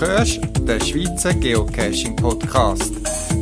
[0.00, 2.92] hörst den Schweizer Geocaching Podcast.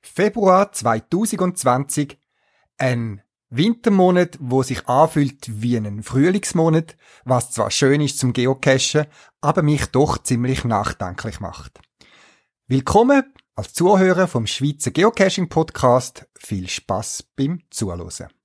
[0.00, 2.18] Februar 2020.
[2.78, 3.20] Ein
[3.50, 9.04] Wintermonat, wo sich anfühlt wie ein Frühlingsmonat, was zwar schön ist zum Geocachen,
[9.42, 11.80] aber mich doch ziemlich nachdenklich macht.
[12.68, 13.22] Willkommen
[13.56, 16.26] als Zuhörer vom Schweizer Geocaching Podcast.
[16.38, 18.35] Viel Spaß beim Zuhören.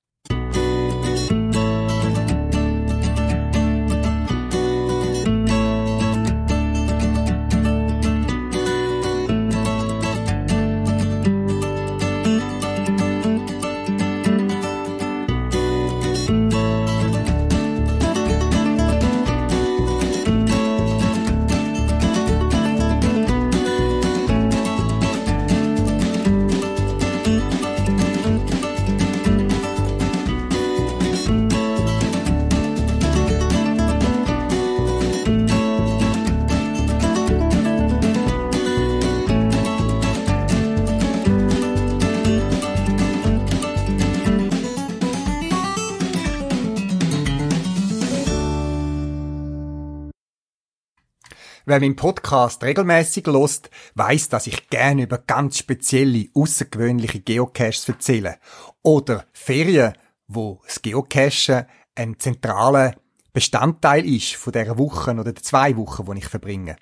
[51.64, 58.38] Wer meinen Podcast regelmäßig lost, weiß, dass ich gerne über ganz spezielle, außergewöhnliche Geocaches erzähle.
[58.82, 59.92] Oder Ferien,
[60.26, 62.96] wo das Geocachen ein zentraler
[63.32, 66.76] Bestandteil ist von der Wochen oder der zwei Wochen, die ich verbringe.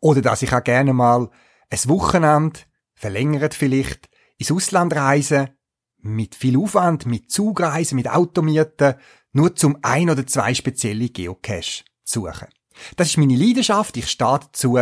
[0.00, 1.30] Oder dass ich auch gerne mal
[1.70, 2.60] ein Wochenende,
[2.94, 5.50] verlängert vielleicht, ins Ausland reise,
[5.98, 8.94] mit viel Aufwand, mit Zugreisen, mit Automieten,
[9.32, 12.48] nur zum ein oder zwei spezielle Geocache zu suchen.
[12.96, 13.96] Das ist meine Leidenschaft.
[13.96, 14.78] Ich stehe dazu.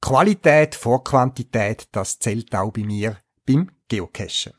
[0.00, 4.52] Qualität vor Quantität, das zählt auch bei mir beim Geocachen.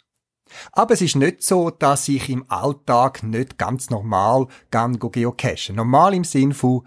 [0.72, 5.76] Aber es ist nicht so, dass ich im Alltag nicht ganz normal gern geocachen.
[5.76, 6.86] Normal im Sinn von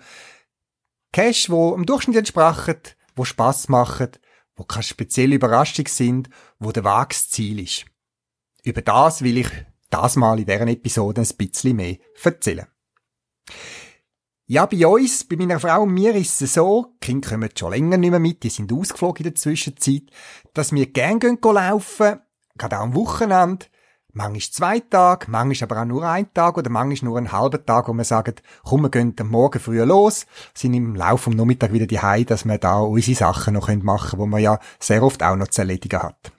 [1.13, 2.79] Cache, wo im Durchschnitt entsprechen,
[3.15, 4.09] wo Spaß machen,
[4.57, 6.29] wo keine spezielle Überraschung sind,
[6.59, 7.85] wo der Weg Ziel ist.
[8.65, 9.49] Über das will ich
[9.91, 12.67] das mal in deren Episode ein bisschen mehr erzählen.
[14.53, 17.73] Ja, bei uns, bei meiner Frau und mir ist es so, die Kinder kommen schon
[17.73, 20.03] länger nicht mehr mit, die sind ausgeflogen in der Zwischenzeit,
[20.53, 22.21] dass wir gern gehen laufen,
[22.59, 23.65] gerade auch am Wochenende,
[24.13, 27.89] manchmal zwei Tage, manchmal aber auch nur ein Tag oder manchmal nur einen halben Tag,
[27.89, 31.73] wo wir sagen, komm, wir gehen am Morgen früh los, sind im Laufe vom Nachmittag
[31.73, 35.23] wieder die dass wir da unsere Sachen noch machen können, wo man ja sehr oft
[35.23, 36.31] auch noch zu erledigen hat.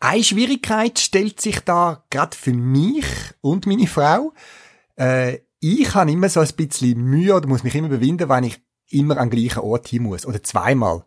[0.00, 3.06] Eine Schwierigkeit stellt sich da gerade für mich
[3.40, 4.32] und meine Frau.
[4.96, 8.60] Äh, ich habe immer so ein bisschen Mühe oder muss mich immer überwinden, wenn ich
[8.88, 10.26] immer an den gleichen Ort hin muss.
[10.26, 11.04] Oder zweimal.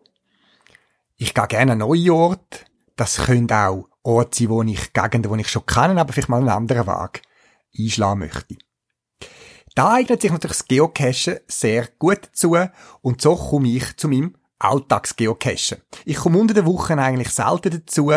[1.18, 2.60] Ich gehe gerne an neue Orte.
[2.96, 6.38] Das können auch Orte sein, wo ich Gegenden, wo ich schon kenne, aber vielleicht mal
[6.38, 7.22] einen anderen Weg
[7.78, 8.56] einschlagen möchte.
[9.76, 12.56] Da eignet sich natürlich das Geocachen sehr gut dazu
[13.02, 15.82] und so komme ich zu meinem Alltagsgeocachen.
[16.06, 18.12] Ich komme unter der Woche eigentlich selten dazu,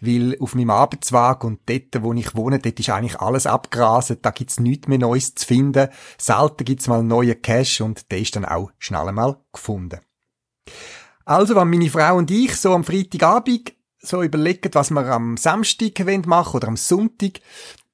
[0.00, 4.30] weil auf meinem Arbeitsweg und dort, wo ich wohne, dort ist eigentlich alles abgraset, da
[4.30, 5.88] gibt's nichts mehr Neues zu finden.
[6.16, 10.00] Selten gibt's mal einen neuen Cache und der ist dann auch schnell einmal gefunden.
[11.24, 13.72] Also, wenn meine Frau und ich so am Freitagabend
[14.02, 17.40] so überlegen, was wir am Samstag machen oder am Sonntag,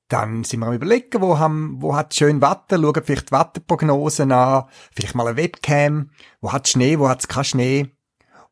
[0.08, 4.30] dann sind wir am überlegen, wo, haben, wo hat schön Wetter, schauen vielleicht die Wetterprognosen
[4.32, 7.96] an, vielleicht mal eine Webcam, wo hat Schnee, wo hat keinen Schnee.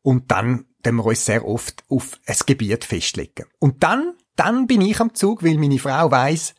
[0.01, 3.45] Und dann können wir uns sehr oft auf ein Gebiet festlegen.
[3.59, 6.55] Und dann, dann bin ich am Zug, weil meine Frau weiss,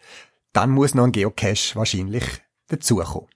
[0.52, 2.24] dann muss noch ein Geocache wahrscheinlich
[2.68, 3.28] dazukommen.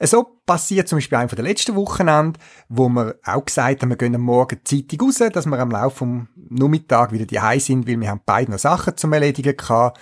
[0.00, 2.38] So passiert zum Beispiel ein von der letzten Wochenende,
[2.68, 5.96] wo wir auch gesagt haben, wir gehen am Morgen zeitig raus, dass wir am Laufe
[5.96, 9.98] vom Nachmittag wieder die sind, weil wir haben beide noch Sachen zum Erledigen gehabt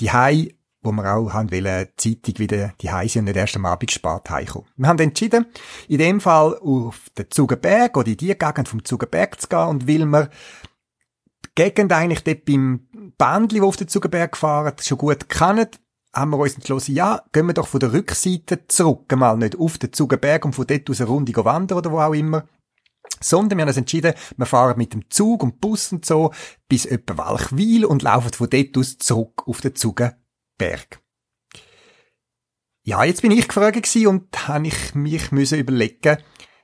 [0.00, 3.56] die Hai, wo wir auch haben wollen, Zeitung wieder die Hai sind und nicht erst
[3.56, 4.68] am Abend spät heimkommen.
[4.76, 5.46] Wir haben entschieden,
[5.88, 9.86] in dem Fall auf den Zugenberg oder in die Gegend vom Zugenberg zu gehen und
[9.86, 10.30] weil wir
[11.44, 12.86] die Gegend eigentlich dort beim
[13.18, 15.68] Bändli, wo auf den Zugenberg fahren, schon gut kennen,
[16.14, 19.78] haben wir uns entschlossen, ja, gehen wir doch von der Rückseite zurück, mal nicht auf
[19.78, 22.44] den Zugenberg und von dort aus eine Runde wandern oder wo auch immer,
[23.20, 26.32] sondern wir haben uns entschieden, wir fahren mit dem Zug und Bus und so
[26.68, 31.00] bis etwa Walchwil und laufen von dort aus zurück auf den Zugenberg.
[32.82, 36.16] Ja, jetzt bin ich gefragt und habe ich mich müssen überlegen,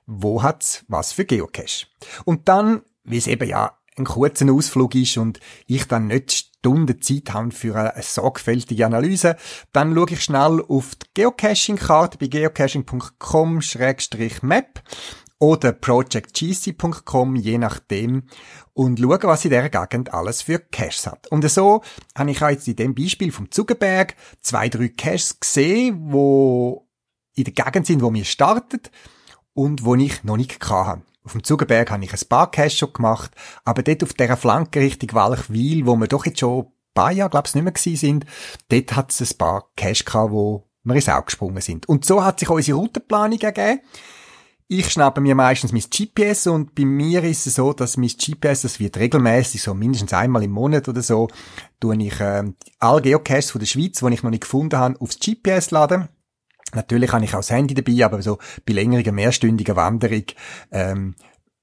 [0.07, 1.87] wo hat's was für Geocache.
[2.25, 7.01] Und dann, wie es eben ja ein kurzer Ausflug ist und ich dann nicht Stunden
[7.01, 9.37] Zeit habe für eine sorgfältige Analyse,
[9.73, 14.83] dann schaue ich schnell auf die Geocaching-Karte bei geocaching.com-map
[15.39, 18.25] oder projectgc.com, je nachdem,
[18.73, 21.27] und schauen, was in dieser Gegend alles für Caches hat.
[21.29, 21.83] Und so
[22.17, 26.87] habe ich auch jetzt in dem Beispiel vom Zugenberg zwei, drei Caches gesehen, wo
[27.35, 28.81] in der Gegend sind, wo wir starten
[29.53, 31.03] und wo ich noch nicht hatte.
[31.25, 33.33] Auf dem Zugenberg habe ich ein paar Caches schon gemacht,
[33.65, 37.31] aber dort auf dieser Flanke Richtung Walchwil, wo wir doch jetzt schon ein paar Jahre,
[37.31, 38.27] glaube ich, nicht mehr gewesen sind,
[38.69, 41.89] dort hat es ein paar Caches gehabt, wo wir ins Auge gesprungen sind.
[41.89, 43.81] Und so hat sich unsere Routenplanung ergeben.
[44.69, 48.63] Ich schnappe mir meistens mein GPS und bei mir ist es so, dass mein GPS,
[48.63, 51.29] das wird regelmäßig so mindestens einmal im Monat oder so,
[51.79, 52.43] tue ich äh,
[52.81, 56.09] alle Geocaches von der Schweiz, die ich noch nicht gefunden habe, aufs GPS laden.
[56.75, 60.25] Natürlich habe ich auch das Handy dabei, aber so bei längeren, mehrstündigen Wanderung
[60.73, 61.15] ähm,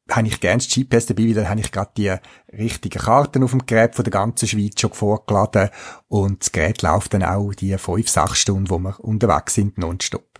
[0.10, 2.16] habe ich gerne das GPS dabei, weil dann habe ich gerade die
[2.58, 5.72] richtigen Karten auf dem Gerät von der ganzen Schweiz schon vorgeladen
[6.08, 10.33] und das Gerät läuft dann auch die fünf, sechs Stunden, wo wir unterwegs sind, nonstop.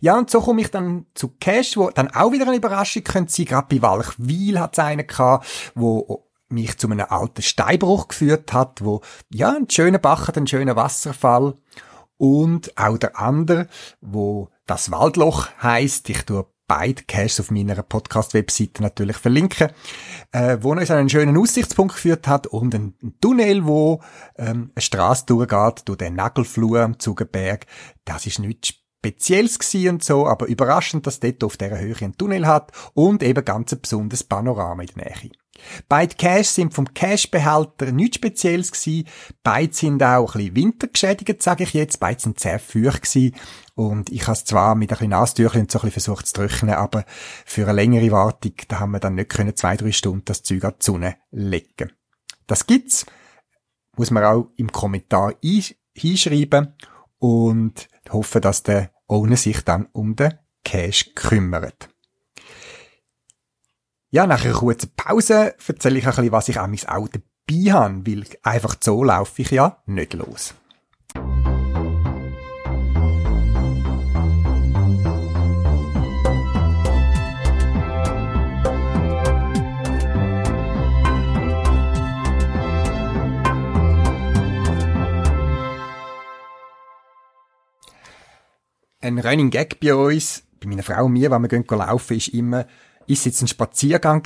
[0.00, 3.32] Ja, und so komme ich dann zu Cash, wo dann auch wieder eine Überraschung könnte
[3.32, 3.46] sein.
[3.46, 8.84] Gerade bei Walchwil hat es einen gehabt, wo mich zu einem alten Steinbruch geführt hat,
[8.84, 9.00] wo,
[9.32, 11.54] ja, ein schöner Bach hat, einen schönen Wasserfall.
[12.18, 13.66] Und auch der andere,
[14.00, 16.08] wo das Waldloch heißt.
[16.10, 19.70] Ich tue beide Caches auf meiner Podcast-Webseite natürlich verlinken,
[20.30, 24.00] äh, wo uns einen schönen Aussichtspunkt geführt hat und ein, Tunnel, wo
[24.36, 27.66] ähm, eine Straße durchgeht durch den Nagelflur am Zugenberg.
[28.04, 32.46] Das ist nichts Spezielles und so, aber überraschend, dass dort auf dieser Höhe ein Tunnel
[32.46, 35.32] hat und eben ganz ein besonderes Panorama in der Nähe.
[35.88, 39.08] Beide Caches sind vom Cache-Behälter nichts Spezielles gewesen.
[39.42, 41.98] Beide sind auch ein bisschen wintergeschädigt, sage ich jetzt.
[41.98, 43.34] Beide sind sehr feucht gewesen.
[43.74, 46.74] Und ich habe es zwar mit ein bisschen Nastüchchen so ein bisschen versucht zu trocknen,
[46.74, 47.04] aber
[47.44, 50.64] für eine längere Wartung, da haben wir dann nicht können zwei, drei Stunden das Zeug
[50.64, 51.92] an die Sonne legen.
[52.46, 53.04] Das gibt's.
[53.96, 55.34] Muss man auch im Kommentar
[55.94, 56.76] hinschreiben
[57.18, 60.32] und hoffe, dass der ohne sich dann um den
[60.64, 61.90] Cash kümmert.
[64.10, 67.72] Ja, nach einer kurzen Pause erzähle ich ein bisschen, was ich an mein Auto dabei
[67.72, 70.54] habe, weil einfach so laufe ich ja nicht los.
[89.02, 92.28] Ein Running Gag bei uns, bei meiner Frau und mir, wenn wir gehen laufen, ist
[92.28, 92.66] immer,
[93.06, 94.22] ist es jetzt ein Spaziergang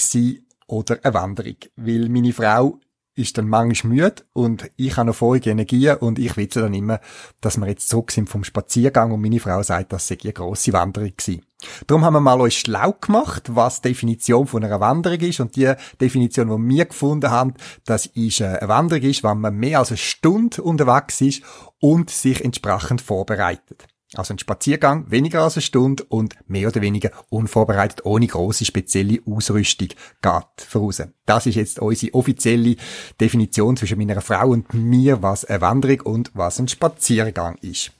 [0.66, 1.56] oder eine Wanderung?
[1.76, 2.78] Weil meine Frau
[3.16, 7.00] ist dann manchmal müde und ich habe noch vorige Energie und ich witze dann immer,
[7.40, 10.74] dass wir jetzt zurück sind vom Spaziergang und meine Frau sagt, das sei eine grosse
[10.74, 11.42] Wanderung gewesen.
[11.86, 15.56] Darum haben wir mal uns schlau gemacht, was die Definition von einer Wanderung ist und
[15.56, 17.54] die Definition, die wir gefunden haben,
[17.86, 21.42] das ist äh, eine Wanderung wenn man mehr als eine Stunde unterwegs ist
[21.80, 23.86] und sich entsprechend vorbereitet.
[24.14, 29.18] Also ein Spaziergang, weniger als eine Stunde und mehr oder weniger unvorbereitet, ohne große spezielle
[29.26, 31.02] Ausrüstung geht voraus.
[31.24, 32.76] Das ist jetzt unsere offizielle
[33.20, 37.92] Definition zwischen meiner Frau und mir, was eine Wanderung und was ein Spaziergang ist.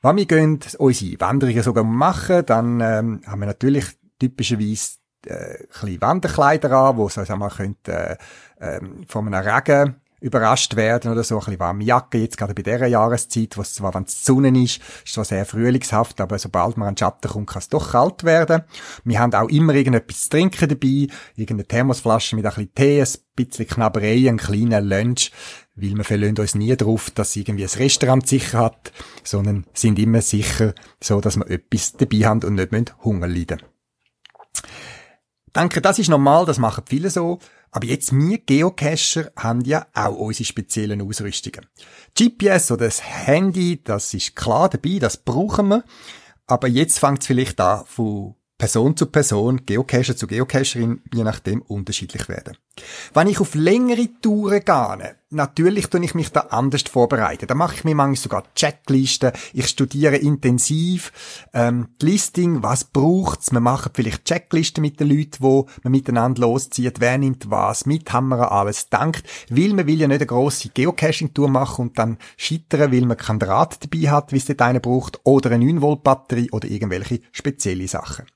[0.00, 3.84] Wenn wir gehen, unsere Wanderungen sogar machen, dann ähm, haben wir natürlich
[4.18, 8.18] typischerweise äh, ein Wanderkleider an, wo so, sagen wir, könnte,
[8.58, 12.54] äh, äh, von einem Regen überrascht werden oder so, ein bisschen warme Jacke, jetzt gerade
[12.54, 16.38] bei dieser Jahreszeit, wo es zwar, wenn es Sonne ist, ist zwar sehr frühlingshaft, aber
[16.38, 18.62] sobald man an den Schatten kommt, kann es doch kalt werden.
[19.04, 23.08] Wir haben auch immer irgendetwas zu trinken dabei, irgendeine Thermosflasche mit ein bisschen Tee, ein
[23.36, 25.30] bisschen Knabberei, einen kleinen Lunch,
[25.76, 30.22] weil wir verlassen uns nie darauf, dass irgendwie ein Restaurant sicher hat, sondern sind immer
[30.22, 33.77] sicher so, dass wir etwas dabei haben und nicht Hunger leiden ich
[35.58, 37.38] denke, das ist normal, das machen viele so.
[37.70, 41.66] Aber jetzt wir Geocacher haben ja auch unsere speziellen Ausrüstungen.
[42.16, 45.84] GPS oder das Handy, das ist klar dabei, das brauchen wir.
[46.46, 51.62] Aber jetzt fängt es vielleicht an, von Person zu Person, Geocacher zu Geocacherin, je nachdem
[51.62, 52.56] unterschiedlich werden.
[53.12, 57.46] Wenn ich auf längere Touren gehe, natürlich tue ich mich da anders vorbereiten.
[57.46, 59.32] Da mache ich mir manchmal sogar Checklisten.
[59.52, 61.12] Ich studiere intensiv
[61.52, 63.52] ähm, die Listing, was braucht's.
[63.52, 67.00] Wir machen vielleicht Checklisten mit den Leuten, wo man miteinander loszieht.
[67.00, 69.24] Wer nimmt was mit, haben wir alles dankt.
[69.50, 73.38] Weil man will ja nicht eine grosse Geocaching-Tour machen und dann scheitern, weil man kein
[73.38, 78.26] Draht dabei hat, wie es dort einer braucht, oder eine 9-Volt-Batterie oder irgendwelche spezielle Sachen.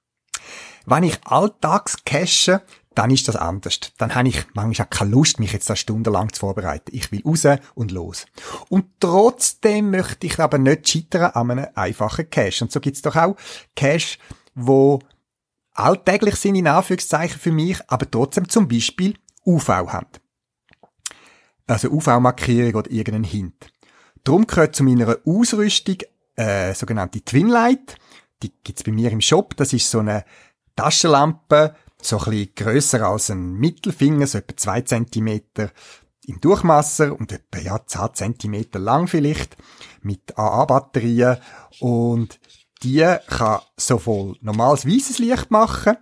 [0.85, 2.63] Wenn ich alltags cache,
[2.95, 3.81] dann ist das anders.
[3.99, 6.91] Dann habe ich manchmal auch keine Lust, mich jetzt da stundenlang zu vorbereiten.
[6.95, 8.27] Ich will raus und los.
[8.69, 12.65] Und trotzdem möchte ich aber nicht scheitern an einem einfachen Cache.
[12.65, 13.37] Und so gibt's doch auch
[13.77, 14.19] Cache,
[14.55, 15.01] wo
[15.75, 20.07] alltäglich sind, in Anführungszeichen für mich, aber trotzdem zum Beispiel UV haben.
[21.67, 23.73] Also UV-Markierung oder irgendeinen Hint.
[24.25, 25.99] Darum gehört zu meiner Ausrüstung
[26.37, 27.97] äh, sogenannte Twinlight.
[28.43, 29.57] Die gibt's bei mir im Shop.
[29.57, 30.25] Das ist so eine
[30.77, 35.71] Taschenlampe, so ein bisschen grösser als ein Mittelfinger, so etwa zwei Zentimeter
[36.27, 39.57] im Durchmesser und etwa ja, 10 Zentimeter lang vielleicht,
[40.03, 41.39] mit AA-Batterien
[41.81, 42.39] und
[42.83, 45.97] die kann sowohl normales weißes Licht machen,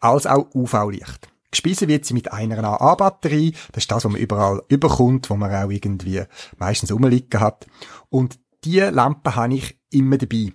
[0.00, 1.28] als auch UV-Licht.
[1.50, 3.52] Gespeisen wird sie mit einer AA-Batterie.
[3.72, 6.22] Das ist das, was man überall überkommt, wo man auch irgendwie
[6.58, 7.66] meistens rumliegen hat.
[8.10, 10.52] Und die Lampe habe ich immer dabei.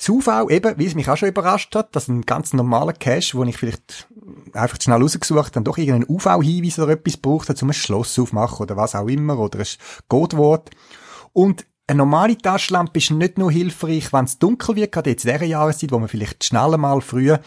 [0.00, 3.36] Das UV eben, wie es mich auch schon überrascht hat, dass ein ganz normaler Cache,
[3.36, 4.08] wo ich vielleicht
[4.54, 8.78] einfach schnell rausgesucht habe, doch irgendeinen UV-Hinweis oder etwas braucht, um ein Schloss aufmachen oder
[8.78, 9.66] was auch immer, oder ein
[10.08, 10.70] Codewort.
[11.34, 15.32] Und eine normale Taschenlampe ist nicht nur hilfreich, wenn es dunkel wird, gerade jetzt in
[15.32, 17.42] dieser Jahreszeit, wo man vielleicht schneller mal früher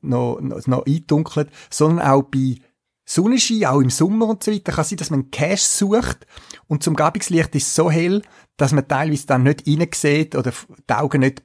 [0.00, 2.56] noch, noch, noch eindunkelt, sondern auch bei
[3.04, 6.26] Sonnenschein, auch im Sommer und so weiter, kann sein, dass man einen Cache sucht
[6.66, 8.22] und zum Gabungslicht ist so hell,
[8.56, 10.52] dass man teilweise dann nicht reinsieht oder
[10.90, 11.44] die Augen nicht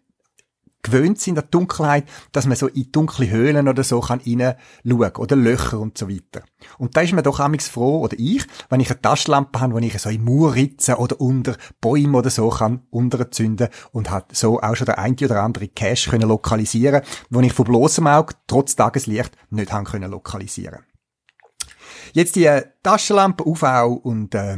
[0.87, 5.15] gewöhnt sind an die Dunkelheit, dass man so in dunkle Höhlen oder so kann reinschauen
[5.17, 6.43] oder Löcher und so weiter.
[6.77, 9.77] Und da ist man doch amigs froh, oder ich, wenn ich eine Taschenlampe habe, wo
[9.79, 14.75] ich so in Murritzen oder unter Bäumen oder so kann unterzünden und hat so auch
[14.75, 19.31] schon der eine oder andere Cache können lokalisieren, wo ich von bloßem Auge trotz Tageslicht
[19.49, 20.79] nicht haben können lokalisieren.
[22.13, 22.49] Jetzt die
[22.83, 23.63] Taschenlampe UV
[24.03, 24.57] und äh,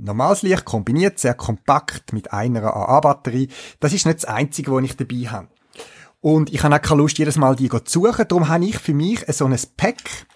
[0.00, 3.48] normales Licht kombiniert, sehr kompakt mit einer AA-Batterie.
[3.80, 5.48] Das ist nicht das Einzige, was ich dabei habe.
[6.20, 8.26] Und ich habe auch keine Lust, jedes Mal die zu suchen.
[8.28, 10.26] Darum habe ich für mich so ein Pack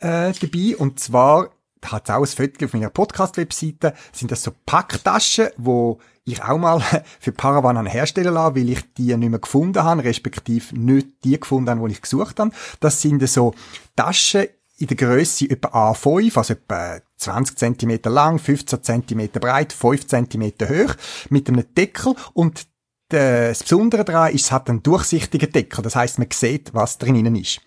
[0.00, 0.76] äh, dabei.
[0.76, 1.50] Und zwar
[1.84, 6.58] hat es auch ein Foto auf meiner Podcast-Webseite, sind das so Packtaschen, wo ich auch
[6.58, 6.82] mal
[7.20, 11.70] für Paravan herstellen lasse, weil ich die nicht mehr gefunden habe, respektive nicht die gefunden
[11.70, 12.50] habe, die ich gesucht habe.
[12.80, 13.54] Das sind so
[13.96, 14.48] Taschen
[14.78, 20.52] in der Größe etwa A5, also etwa 20 cm lang, 15 cm breit, 5 cm
[20.68, 20.94] hoch,
[21.30, 22.66] mit einem Deckel und
[23.10, 25.82] das Besondere daran ist, es hat einen durchsichtigen Deckel.
[25.82, 27.60] Das heißt, man sieht, was drinnen ist.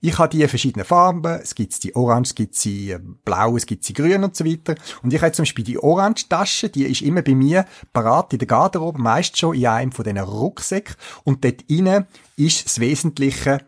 [0.00, 1.38] Ich habe die verschiedenen Farben.
[1.40, 4.44] Es gibt die Orange, es gibt die äh, Blau, es gibt die Grün und so
[4.44, 4.74] weiter.
[5.04, 8.48] Und ich habe zum Beispiel die Orange-Tasche, die ist immer bei mir parat in der
[8.48, 10.96] Garderobe, meist schon in einem von diesen Rucksäcken.
[11.22, 12.06] Und dort innen
[12.36, 13.60] ist das Wesentliche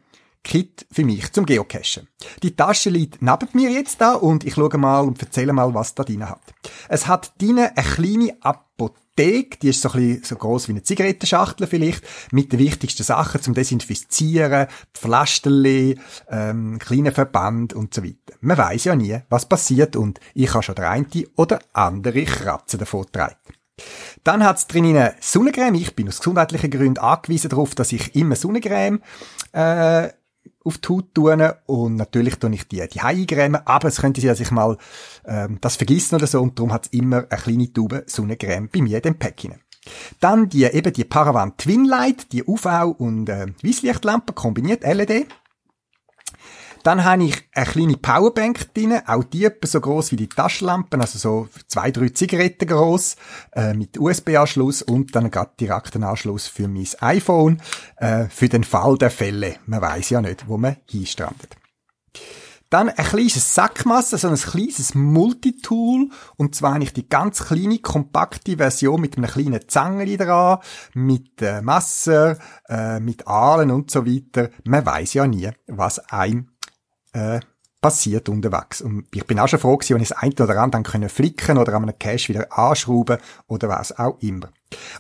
[0.43, 2.09] Kit für mich zum Geocachen.
[2.43, 5.95] Die Tasche liegt neben mir jetzt da und ich schaue mal und erzähle mal, was
[5.95, 6.41] da drin hat.
[6.89, 10.83] Es hat drin eine kleine Apotheke, die ist so ein bisschen so groß wie eine
[10.83, 18.39] Zigarettenschachtel vielleicht, mit den wichtigsten Sachen zum Desinfizieren, Pflasterli, ähm, kleinen Verband und so weiter.
[18.41, 21.07] Man weiß ja nie, was passiert und ich habe schon der eine
[21.37, 23.37] oder andere Kratzen davon getragen.
[24.25, 25.77] Dann hat's drin Sonnencreme.
[25.77, 29.01] Ich bin aus gesundheitlichen Gründen angewiesen darauf, dass ich immer Sonnencreme
[29.53, 30.09] äh,
[30.65, 34.29] auf die Haut tun und natürlich tue ich die, die eingrämen, aber es könnte sein,
[34.29, 34.77] dass ich mal
[35.25, 38.83] ähm, das vergessen oder so und darum hat es immer eine kleine Tube Sonnencreme bei
[38.83, 39.61] mir in dem Pack rein.
[40.21, 45.27] Dann die, eben die Paravan Twinlight, die UV- und äh, Weisslichtlampe kombiniert, LED.
[46.83, 51.01] Dann habe ich eine kleine Powerbank drin, auch die etwa so groß wie die Taschenlampen,
[51.01, 53.17] also so zwei, drei Zigaretten groß,
[53.53, 57.61] äh, mit USB-Anschluss und dann gerade direkt einen Anschluss für mein iPhone,
[57.97, 59.57] äh, für den Fall der Fälle.
[59.67, 61.57] Man weiß ja nicht, wo man hinstrandet.
[62.71, 66.09] Dann ein kleines Sackmasse, so ein kleines Multitool.
[66.37, 70.61] Und zwar habe ich die ganz kleine, kompakte Version mit einem kleinen Zangeli dran,
[70.95, 74.51] mit äh, Messer, äh, mit Aalen und so weiter.
[74.65, 76.49] Man weiß ja nie, was ein
[77.13, 77.41] äh,
[77.81, 78.83] passiert unterwegs.
[78.83, 81.09] Und ich bin auch schon froh gewesen, wenn ich das eine oder andere dann können
[81.09, 84.51] flicken oder an einem Cache wieder anschrauben oder was auch immer.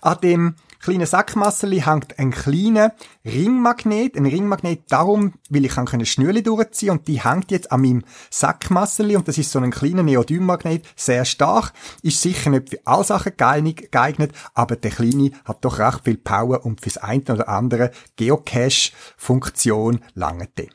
[0.01, 4.17] An dem kleinen Sackmasseli hängt ein kleiner Ringmagnet.
[4.17, 9.15] Ein Ringmagnet darum, weil ich kann Schnürli durchziehen und die hängt jetzt an meinem Sackmasseli
[9.15, 13.35] und das ist so ein kleiner Neodymmagnet, sehr stark, ist sicher nicht für alle Sachen
[13.37, 20.01] geeignet, aber der kleine hat doch recht viel Power und fürs eine oder andere Geocache-Funktion
[20.15, 20.69] lange der.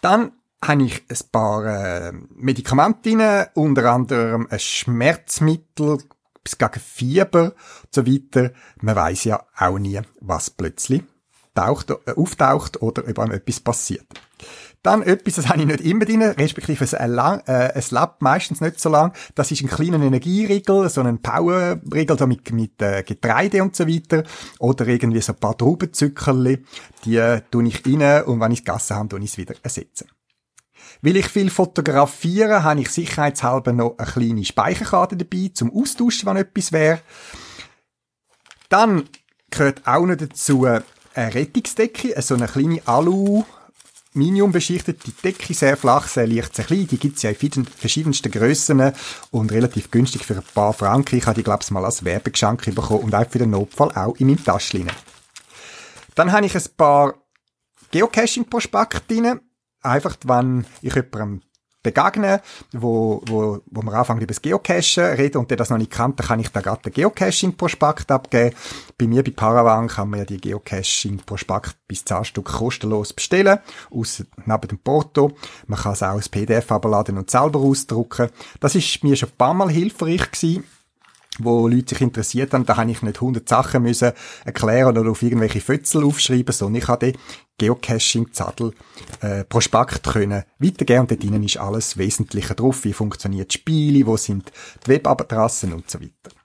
[0.00, 5.98] Dann habe ich ein paar äh, Medikamente unter anderem ein Schmerzmittel
[6.42, 8.52] bis gegen Fieber und so weiter.
[8.80, 11.02] Man weiß ja auch nie, was plötzlich
[11.54, 14.06] taucht, äh, auftaucht oder über etwas passiert.
[14.86, 18.60] Dann etwas, das habe ich nicht immer drin, respektive ein, lang, äh, ein Lab meistens
[18.60, 19.12] nicht so lang.
[19.34, 23.88] Das ist ein kleiner Energieriegel, so ein Powerriegel so mit, mit äh, Getreide und so
[23.88, 24.22] weiter.
[24.60, 26.64] Oder irgendwie so ein paar Traubenzückerli.
[27.04, 29.56] Die äh, tue ich rein und wenn ich es gegessen habe, tue ich es wieder
[29.60, 30.06] ersetzen.
[31.02, 36.36] Weil ich viel fotografiere, habe ich sicherheitshalber noch eine kleine Speicherkarte dabei, zum Austauschen, wenn
[36.36, 37.00] etwas wäre.
[38.68, 39.08] Dann
[39.50, 40.84] gehört auch noch dazu eine
[41.16, 43.42] Rettungsdecke, so eine kleine Alu,
[44.16, 46.86] Minium beschichtete Decke, sehr flach, sehr leicht, sehr klein.
[46.86, 48.92] Die gibt's ja in verschiedensten Grössen
[49.30, 51.16] und relativ günstig für ein paar Franken.
[51.16, 54.16] Ich habe die, glaube ich, mal als Werbegeschenk bekommen und auch für den Notfall auch
[54.16, 54.90] in meinem Taschchen.
[56.14, 57.14] Dann habe ich ein paar
[57.90, 59.40] Geocaching-Prospekt drin.
[59.82, 61.42] Einfach, wenn ich jemandem
[61.86, 62.40] begegne,
[62.72, 66.16] wo, wo, wo wir anfangen über das Geocachen reden und der das noch nicht dann
[66.16, 68.54] kann ich da gerade den Geocaching-Prospekt abgeben.
[68.98, 73.58] Bei mir bei Paravan kann man ja die Geocaching-Prospekt bis 10 Stück kostenlos bestellen,
[73.90, 75.36] aus, neben dem Porto.
[75.66, 78.30] Man kann es auch als PDF abladen und selber ausdrucken.
[78.60, 80.64] Das ist mir schon ein paar Mal hilfreich gewesen
[81.38, 84.12] wo Leute sich interessiert haben, da habe ich nicht hundert Sachen müssen
[84.44, 87.18] erklären oder auf irgendwelche Fötzel aufschreiben, sondern ich habe den
[87.58, 88.72] Geocaching-Zadel
[89.20, 94.16] äh, Prospekt können weitergeben und dort drinnen ist alles Wesentliche drauf, wie funktioniert Spiele, wo
[94.16, 94.52] sind
[94.84, 96.36] die Webadressen und so weiter.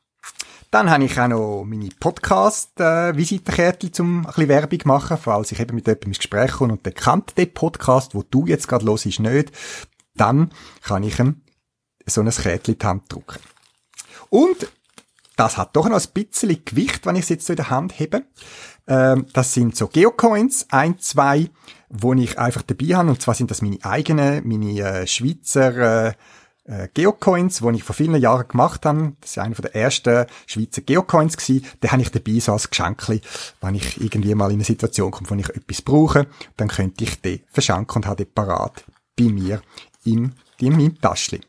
[0.71, 5.60] Dann habe ich auch noch meine Podcast-Visitenkärtchen äh, zum ein bisschen Werbung machen, falls ich
[5.60, 8.86] eben mit jemandem ins Gespräch komme und der kennt den Podcast, wo du jetzt gerade
[8.86, 9.51] los ist, nicht,
[10.15, 10.50] dann
[10.81, 11.41] kann ich ihm
[12.05, 13.39] so ein Kärtchen in die Hand drücken.
[14.29, 14.71] Und
[15.41, 18.00] das hat doch noch ein bisschen Gewicht, wenn ich es jetzt so in der Hand
[18.00, 18.21] hebe.
[18.88, 21.50] Ähm, das sind so Geocoins, ein, zwei,
[21.89, 23.10] wo ich einfach dabei habe.
[23.10, 26.13] Und zwar sind das meine eigenen, meine äh, Schweizer äh,
[26.65, 29.13] äh, Geocoins, die ich vor vielen Jahren gemacht habe.
[29.19, 31.65] Das ist einer der ersten Schweizer Geocoins gewesen.
[31.81, 33.21] Den habe ich dabei so als Geschenkli,
[33.62, 37.19] wenn ich irgendwie mal in eine Situation komme, wo ich etwas brauche, dann könnte ich
[37.19, 38.83] den verschenken und habe den parat
[39.17, 39.63] bei mir
[40.05, 41.41] in, in meinem Taschli.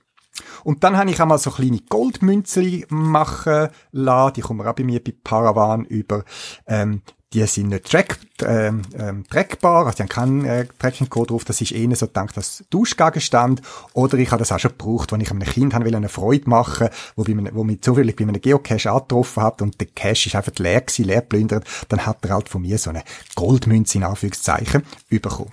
[0.65, 4.35] Und dann habe ich einmal so kleine Goldmünzli machen lassen.
[4.35, 6.25] Die kommen auch bei mir bei Paravan über.
[6.67, 11.45] Ähm, die sind nicht track, ähm, ähm, trackbar, also die haben keinen äh, Tracking-Code drauf,
[11.45, 13.63] das ist eher so gedacht als Duschgegenstand.
[13.95, 16.49] Oder ich habe das auch schon gebraucht, wenn ich einem Kind haben will, eine Freude
[16.49, 20.27] machen, wo, bei einem, wo mich zufällig bei einem Geocache angetroffen hat und der Cache
[20.27, 23.03] ist einfach leer gewesen, leer plündert, dann hat er halt von mir so eine
[23.35, 25.51] Goldmünze in Anführungszeichen bekommen.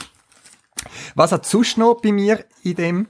[1.16, 3.08] Was hat sonst noch bei mir in dem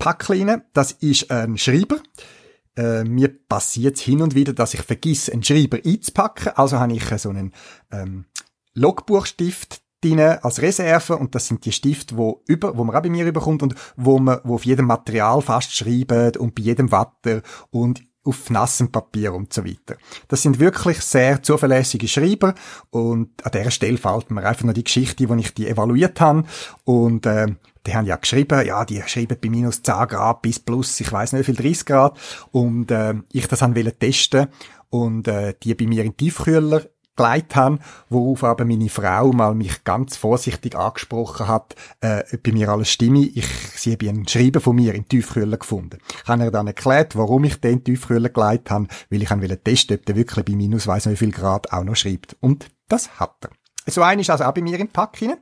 [0.00, 0.64] Packline.
[0.72, 2.00] Das ist ein Schreiber.
[2.76, 6.52] Äh, mir passiert hin und wieder, dass ich vergesse, einen Schreiber einzupacken.
[6.56, 7.52] Also habe ich so einen
[7.92, 8.24] ähm,
[8.74, 13.10] Logbuchstift drin als Reserve und das sind die Stifte, wo über, wo man auch bei
[13.10, 17.42] mir überkommt und wo man, wo auf jedem Material fast schreibt und bei jedem Watter
[17.70, 19.96] und auf nassem Papier und so weiter.
[20.28, 22.54] Das sind wirklich sehr zuverlässige Schreiber
[22.90, 26.44] und an der Stelle fällt mir einfach noch die Geschichte, wo ich die evaluiert habe
[26.84, 27.48] und äh,
[27.86, 31.32] die haben ja geschrieben, ja, die schreiben bei minus 10 Grad bis plus, ich weiß
[31.32, 32.18] nicht wie viel, 30 Grad.
[32.52, 34.48] Und äh, ich das wollen testen
[34.90, 36.82] und äh, die bei mir in Tiefkühler
[37.20, 42.70] geleitet haben, worauf aber meine Frau mal mich ganz vorsichtig angesprochen hat, äh, bei mir
[42.70, 43.20] alles stimme.
[43.20, 45.98] Ich, sie habe einen Schreiben von mir in Tiefkühler gefunden.
[46.22, 49.98] Ich habe ihr dann erklärt, warum ich den Tiefkühler geleitet habe, weil ich wollte testen,
[49.98, 52.36] ob der wirklich bei minus weiss nicht wie viel Grad auch noch schreibt.
[52.40, 53.50] Und das hat er.
[53.86, 55.34] So ein ist also auch bei mir im Pack rein.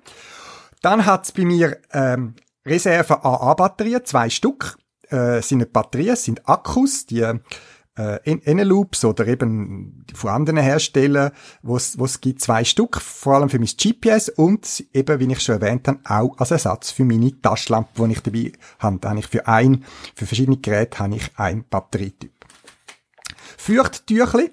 [0.83, 2.35] Dann hat's bei mir ähm,
[2.67, 4.77] Reserve AA-Batterien, zwei Stück.
[5.11, 7.25] Äh, sind Batterien, sind Akkus, die
[7.99, 11.33] äh, Eneloops oder eben von anderen Herstellern,
[11.63, 15.61] wo es gibt, zwei Stück, vor allem für mein GPS und eben, wie ich schon
[15.61, 18.99] erwähnt habe, auch als Ersatz für meine Taschenlampe, die ich dabei habe.
[19.01, 19.85] Da habe ich für ein,
[20.15, 22.33] für verschiedene Geräte habe ich ein Batterietyp.
[23.57, 24.53] Feuchttüchli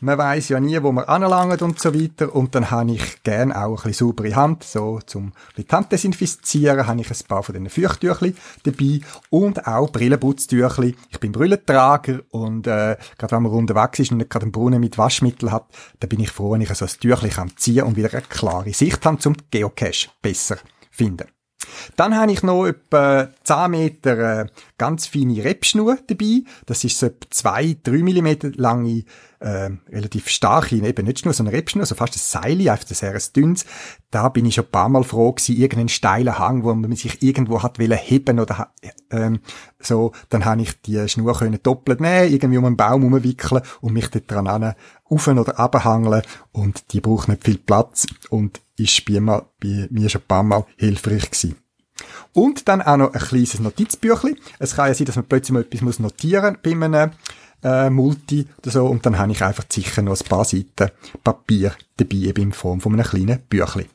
[0.00, 2.34] man weiß ja nie, wo man anlangt und so weiter.
[2.34, 6.86] Und dann habe ich gern auch ein bisschen saubere Hand, so zum die Hand desinfizieren,
[6.86, 10.94] habe ich ein paar von diesen Feuchttüchli dabei und auch Brillenputztüchli.
[11.10, 14.80] Ich bin Brillentrager und äh, gerade wenn man unterwegs ist und nicht gerade einen Brunnen
[14.80, 15.66] mit Waschmittel hat,
[16.00, 17.50] dann bin ich froh, wenn ich so ein Tüchli kann
[17.86, 20.58] und wieder eine klare Sicht habe, zum Geocache besser
[20.90, 21.35] finden.
[21.96, 24.46] Dann habe ich noch etwa 10 Meter äh,
[24.78, 26.42] ganz feine Rebschnur dabei.
[26.66, 29.04] Das ist so etwa 2, 3 Millimeter lange,
[29.40, 32.94] äh, relativ starke, eben nicht nur so eine Rebschnur, so fast ein Seil, einfach ein
[32.94, 33.64] sehr dünnes.
[34.10, 37.22] Da bin ich schon ein paar Mal froh gewesen, irgendeinen steilen Hang, wo man sich
[37.22, 38.72] irgendwo hat wollen heben oder
[39.10, 39.40] ähm,
[39.78, 43.92] so, dann habe ich die Schnur können doppelt nehmen, irgendwie um einen Baum umwickeln und
[43.92, 44.74] mich dort dran an
[45.04, 50.20] auf oder abhangeln und die braucht nicht viel Platz und ist bei mir, bei schon
[50.20, 51.56] ein paar Mal hilfreich gewesen.
[52.32, 54.36] Und dann auch noch ein kleines Notizbüchlein.
[54.58, 57.10] Es kann ja sein, dass man plötzlich mal etwas notieren muss bei einem
[57.62, 58.86] äh, Multi oder so.
[58.86, 60.90] Und dann habe ich einfach sicher noch ein paar Seiten
[61.24, 63.86] Papier dabei, eben in Form von einem kleinen Büchlein.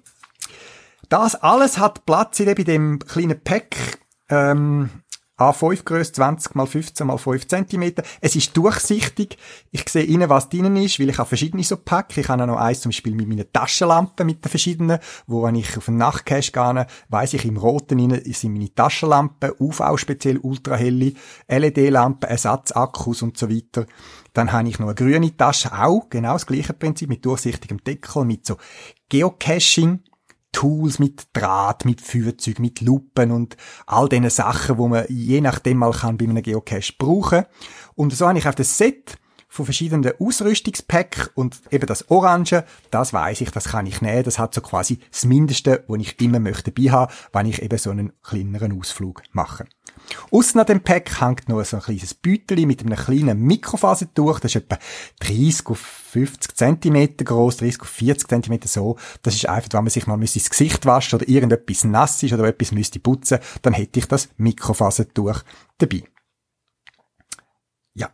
[1.09, 3.99] Das alles hat Platz in dem kleinen Pack.
[4.29, 4.89] Ähm,
[5.41, 7.93] A5 Größe 20 x 15 x 5 cm.
[8.21, 9.37] Es ist durchsichtig.
[9.71, 12.15] Ich sehe innen, was drinnen ist, weil ich habe verschiedene so Pack.
[12.17, 15.55] Ich habe auch noch eins zum Beispiel mit meiner Taschenlampe mit den verschiedenen, wo wenn
[15.55, 20.37] ich auf einen Nachtcache gehe, weiss ich, im roten innen sind meine Taschenlampen, UV speziell
[20.37, 21.13] ultrahelle,
[21.47, 23.85] LED-Lampen, Ersatzakkus und so weiter.
[24.33, 28.25] Dann habe ich noch eine grüne Tasche, auch genau das gleiche Prinzip, mit durchsichtigem Deckel,
[28.25, 28.57] mit so
[29.09, 29.99] Geocaching
[30.51, 35.77] Tools mit Draht, mit Feuerzeug, mit Lupen und all diesen Sachen, wo man je nachdem
[35.77, 37.45] mal kann bei einem Geocache brauchen.
[37.95, 39.17] Und so habe ich auf das Set
[39.51, 44.23] von verschiedenen Ausrüstungspacks und eben das Orange, das weiß ich, das kann ich nehmen.
[44.23, 47.77] Das hat so quasi das Mindeste, was ich immer möchte dabei haben, wenn ich eben
[47.77, 49.65] so einen kleineren Ausflug mache.
[50.31, 54.39] Aussen an dem Pack hängt noch so ein kleines Beutel mit einem kleinen Mikrofasertuch.
[54.39, 54.79] Das ist etwa
[55.19, 58.97] 30 auf 50 cm groß, 30 auf 40 cm so.
[59.21, 62.43] Das ist einfach, wenn man sich mal ins Gesicht wascht oder irgendetwas nass ist oder
[62.43, 65.43] etwas müsste putzen, dann hätte ich das Mikrofasertuch
[65.77, 66.03] dabei.
[67.93, 68.09] Ja,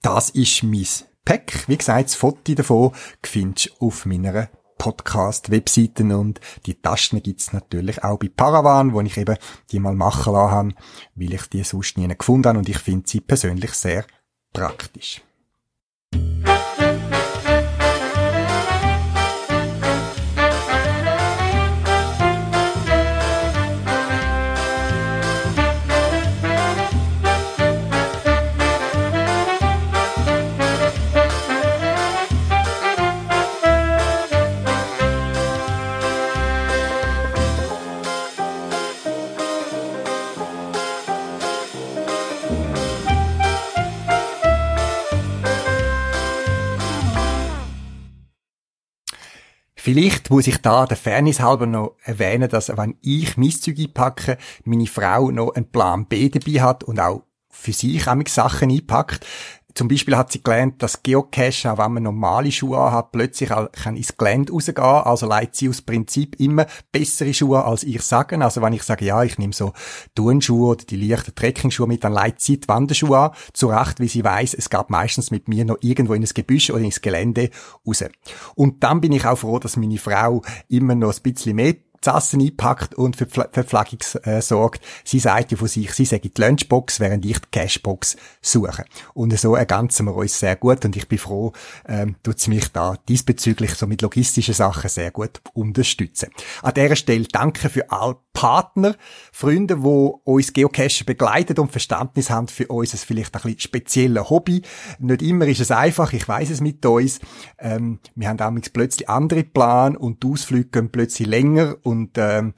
[0.00, 0.86] das ist mein
[1.26, 1.68] Pack.
[1.68, 8.02] Wie gesagt, das Foto davon findest du auf meiner Podcast-Webseiten und die Tasten gibt's natürlich
[8.02, 9.36] auch bei Paravan, wo ich eben
[9.70, 10.74] die mal machen lassen habe,
[11.14, 14.06] weil ich die sonst nie gefunden habe und ich finde sie persönlich sehr
[14.52, 15.22] praktisch.
[49.96, 54.36] Vielleicht muss ich da der Fairness halber noch erwähnen, dass wenn ich mein Zeug einpacke,
[54.64, 59.24] meine Frau noch einen Plan B dabei hat und auch für sich Sachen einpackt.
[59.76, 63.70] Zum Beispiel hat sie gelernt, dass Geocache, auch wenn man normale Schuhe hat, plötzlich auch
[63.70, 64.78] kann ins Gelände rausgehen.
[64.78, 68.40] Also leitet sie aus Prinzip immer bessere Schuhe als ich sagen.
[68.40, 69.74] Also wenn ich sage, ja, ich nehme so
[70.14, 73.30] Turnschuhe oder die leichten Trekkingschuhe mit, dann leitet sie die Wanderschuhe an.
[73.52, 76.70] Zu Recht, wie sie weiß, es gab meistens mit mir noch irgendwo in das Gebüsch
[76.70, 77.50] oder ins Gelände
[77.86, 78.02] raus.
[78.54, 82.40] Und dann bin ich auch froh, dass meine Frau immer noch ein bisschen mehr Zassen
[82.40, 84.82] einpackt und für Verpflegung äh, sorgt.
[85.04, 88.84] Sie sagt ja von sich, sie sagt die Lunchbox, während ich die Cashbox suche.
[89.14, 91.52] Und so ergänzen wir uns sehr gut und ich bin froh,
[91.86, 96.30] ähm, tut sie mich da diesbezüglich so mit logistischen Sachen sehr gut unterstützen.
[96.62, 98.94] An dieser Stelle danke für alle Partner,
[99.32, 104.62] Freunde, die uns Geocachen begleiten und Verständnis haben für unser vielleicht ein bisschen spezielles Hobby.
[104.98, 107.20] Nicht immer ist es einfach, ich weiß es mit uns.
[107.58, 112.52] Ähm, wir haben auch plötzlich andere Pläne und die Ausflüge gehen plötzlich länger und ähm,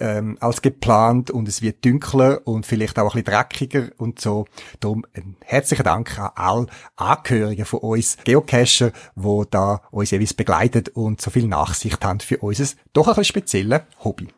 [0.00, 4.46] ähm, als geplant und es wird dunkler und vielleicht auch ein bisschen dreckiger und so.
[4.80, 10.90] Darum ein herzlichen Dank an alle Angehörigen von uns Geocacher, die da uns jeweils begleitet
[10.90, 14.28] und so viel Nachsicht haben für unser doch ein bisschen spezielles Hobby.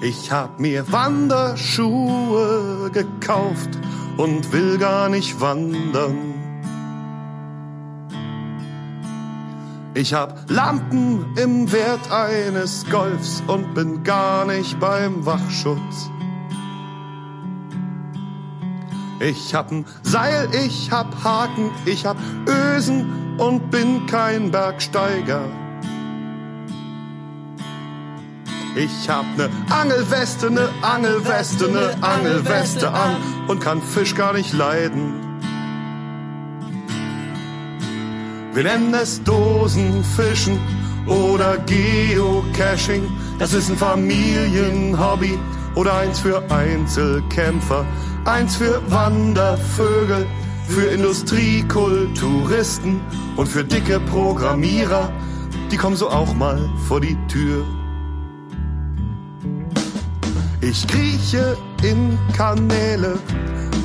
[0.00, 3.70] Ich hab mir Wanderschuhe gekauft
[4.18, 6.34] und will gar nicht wandern.
[9.94, 16.10] Ich hab Lampen im Wert eines Golfs und bin gar nicht beim Wachschutz.
[19.20, 25.42] Ich hab ein Seil, ich hab Haken, ich hab Ösen und bin kein Bergsteiger.
[28.78, 33.16] Ich hab ne Angelweste, ne Angelweste, ne Angelweste an
[33.48, 35.14] und kann Fisch gar nicht leiden.
[38.52, 40.60] Wir nennen es Dosenfischen
[41.06, 43.02] oder Geocaching.
[43.40, 45.36] Das ist ein Familienhobby
[45.74, 47.84] oder eins für Einzelkämpfer,
[48.26, 50.24] eins für Wandervögel,
[50.68, 53.00] für Industriekulturisten
[53.34, 55.10] und für dicke Programmierer.
[55.72, 57.66] Die kommen so auch mal vor die Tür.
[60.70, 63.18] Ich krieche in Kanäle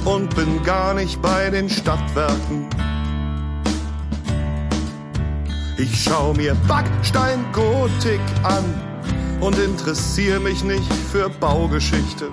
[0.04, 2.68] und bin gar nicht bei den Stadtwerken.
[5.78, 8.66] Ich schau mir Backsteingotik an
[9.40, 12.30] und interessiere mich nicht für Baugeschichte.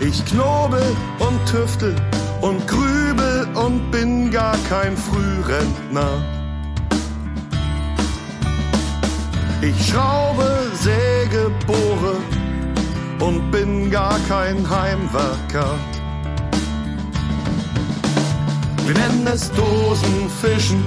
[0.00, 0.82] Ich knobel
[1.20, 1.94] und tüftel
[2.40, 6.39] und grübel und bin gar kein Frührentner.
[9.62, 12.16] Ich schraube, säge, bohre
[13.20, 15.78] und bin gar kein Heimwerker.
[18.86, 20.82] Wir nennen es Dosenfischen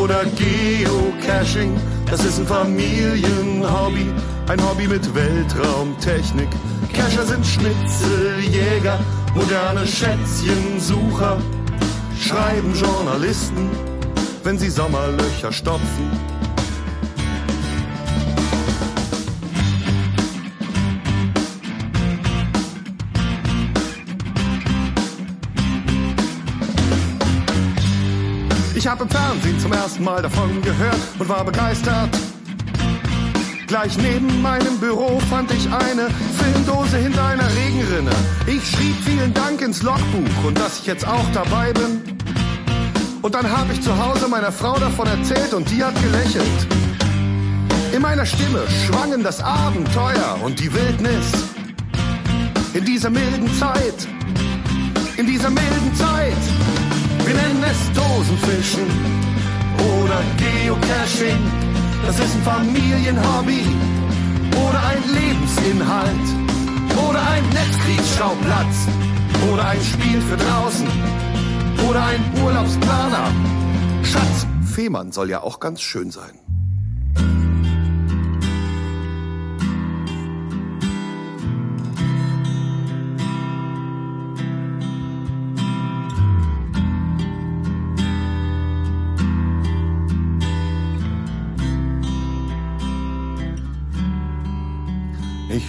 [0.00, 1.76] oder Geocaching.
[2.08, 4.06] Das ist ein Familienhobby,
[4.46, 6.48] ein Hobby mit Weltraumtechnik.
[6.92, 9.00] Cacher sind Schnitzeljäger,
[9.34, 11.38] moderne Schätzchensucher.
[12.20, 13.68] Schreiben Journalisten,
[14.44, 16.35] wenn sie Sommerlöcher stopfen.
[28.86, 32.08] Ich habe im Fernsehen zum ersten Mal davon gehört und war begeistert.
[33.66, 38.12] Gleich neben meinem Büro fand ich eine Filmdose hinter einer Regenrinne.
[38.46, 42.00] Ich schrieb vielen Dank ins Logbuch und dass ich jetzt auch dabei bin.
[43.22, 46.66] Und dann habe ich zu Hause meiner Frau davon erzählt und die hat gelächelt.
[47.92, 51.32] In meiner Stimme schwangen das Abenteuer und die Wildnis.
[52.72, 54.06] In dieser milden Zeit,
[55.16, 56.36] in dieser milden Zeit,
[57.26, 58.86] wir nennen es Dosenfischen
[59.98, 61.42] oder Geocaching.
[62.06, 63.66] Das ist ein Familienhobby
[64.52, 66.28] oder ein Lebensinhalt
[67.08, 68.76] oder ein Netzkriegsschauplatz
[69.52, 70.86] oder ein Spiel für draußen
[71.88, 73.30] oder ein Urlaubsplaner.
[74.04, 76.45] Schatz, Fehmarn soll ja auch ganz schön sein.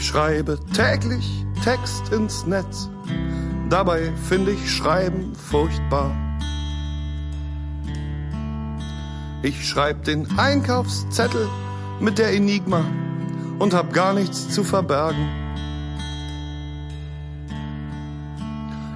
[0.07, 2.89] Schreibe täglich Text ins Netz,
[3.69, 6.15] dabei finde ich Schreiben furchtbar.
[9.41, 11.49] Ich schreib den Einkaufszettel
[11.99, 12.85] mit der Enigma
[13.59, 15.27] und hab gar nichts zu verbergen.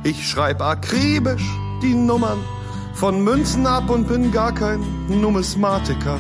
[0.05, 1.49] Ich schreib akribisch
[1.81, 2.39] die Nummern
[2.93, 6.17] von Münzen ab und bin gar kein Numismatiker.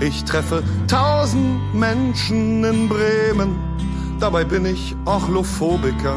[0.00, 3.58] Ich treffe tausend Menschen in Bremen,
[4.20, 6.16] dabei bin ich Ochlophobiker.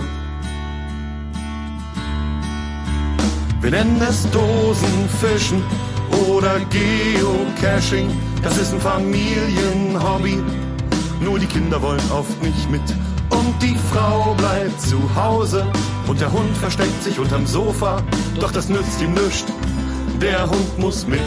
[3.60, 5.64] Wir nennen es Dosenfischen
[6.30, 8.10] oder Geocaching,
[8.44, 10.44] das ist ein Familienhobby.
[11.20, 12.82] Nur die Kinder wollen oft nicht mit
[13.30, 15.66] und die Frau bleibt zu Hause
[16.08, 18.04] und der Hund versteckt sich unterm Sofa,
[18.40, 19.46] doch das nützt ihm nichts.
[20.22, 21.22] Der Hund muss mit.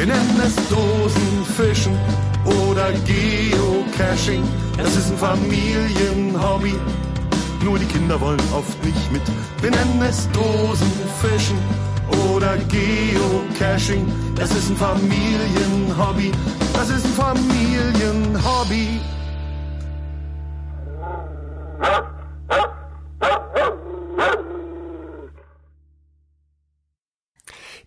[0.00, 1.92] Wir nennen es Dosenfischen
[2.46, 4.42] oder Geocaching.
[4.78, 6.74] Das ist ein Familienhobby.
[7.62, 9.20] Nur die Kinder wollen oft nicht mit.
[9.60, 11.58] Wir nennen es Dosenfischen
[12.32, 14.10] oder Geocaching.
[14.36, 16.32] Das ist ein Familienhobby.
[16.72, 19.00] Das ist ein Familienhobby.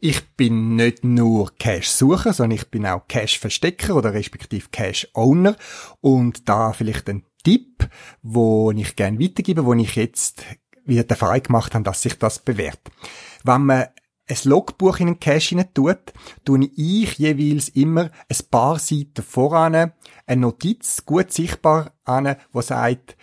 [0.05, 5.55] Ich bin nicht nur Cache-Sucher, sondern ich bin auch Cache-Verstecker oder respektive Cache-Owner.
[6.01, 7.87] Und da vielleicht ein Tipp,
[8.21, 10.43] wo ich gerne weitergebe, wo ich jetzt
[10.83, 12.81] wieder die Erfahrung gemacht habe, dass sich das bewährt.
[13.45, 13.85] Wenn man
[14.27, 16.11] ein Logbuch in einen Cache hinein tut,
[16.43, 19.93] tue ich jeweils immer ein paar Seiten voran
[20.25, 23.15] eine Notiz gut sichtbar an, wo sagt,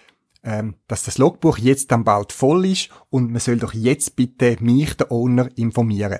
[0.42, 4.56] ähm, dass das Logbuch jetzt dann bald voll ist und man soll doch jetzt bitte
[4.60, 6.18] mich, der Owner, informieren.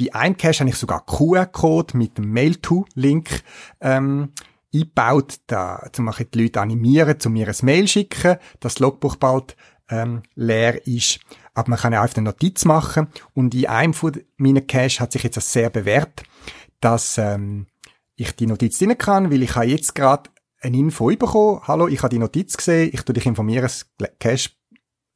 [0.00, 3.42] Bei einem Cache habe ich sogar QR-Code mit dem Mail-to-Link
[3.80, 4.32] ähm,
[4.72, 9.16] eingebaut, da zum Beispiel die Leute animieren, zu mir ein Mail schicken, dass das Logbuch
[9.16, 9.56] bald
[9.88, 11.20] ähm, leer ist.
[11.54, 15.12] Aber man kann ja einfach eine Notiz machen und in einem von meinen Cache hat
[15.12, 16.22] sich jetzt das sehr bewährt,
[16.80, 17.66] dass ähm,
[18.16, 20.30] ich die Notiz drin kann, weil ich habe jetzt gerade
[20.66, 21.60] eine Info bekommen.
[21.62, 23.86] Hallo, ich habe die Notiz gesehen, ich tu dich informieren, das
[24.18, 24.50] Cache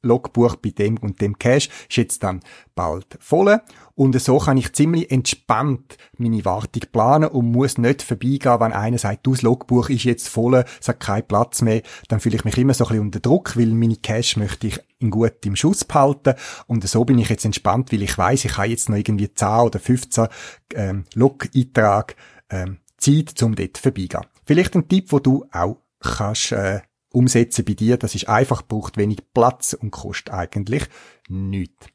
[0.03, 2.39] Logbuch bei dem und dem Cache ist jetzt dann
[2.73, 3.59] bald voll.
[3.93, 8.97] Und so kann ich ziemlich entspannt meine Wartung planen und muss nicht vorbeigehen, wenn einer
[8.97, 11.83] sagt, das Logbuch ist jetzt voll, es hat keinen Platz mehr.
[12.07, 14.79] Dann fühle ich mich immer so ein bisschen unter Druck, weil meine Cache möchte ich
[14.99, 16.33] in gut im Schuss behalten.
[16.65, 19.47] Und so bin ich jetzt entspannt, weil ich weiß, ich habe jetzt noch irgendwie 10
[19.47, 20.27] oder 15
[20.73, 22.15] ähm, Log-Eintrag
[22.49, 24.30] ähm, Zeit, um dort vorbeigehen.
[24.43, 27.97] Vielleicht ein Tipp, wo du auch kannst äh, umsetzen bei dir.
[27.97, 30.83] Das ist einfach, braucht wenig Platz und kostet eigentlich
[31.27, 31.87] nichts.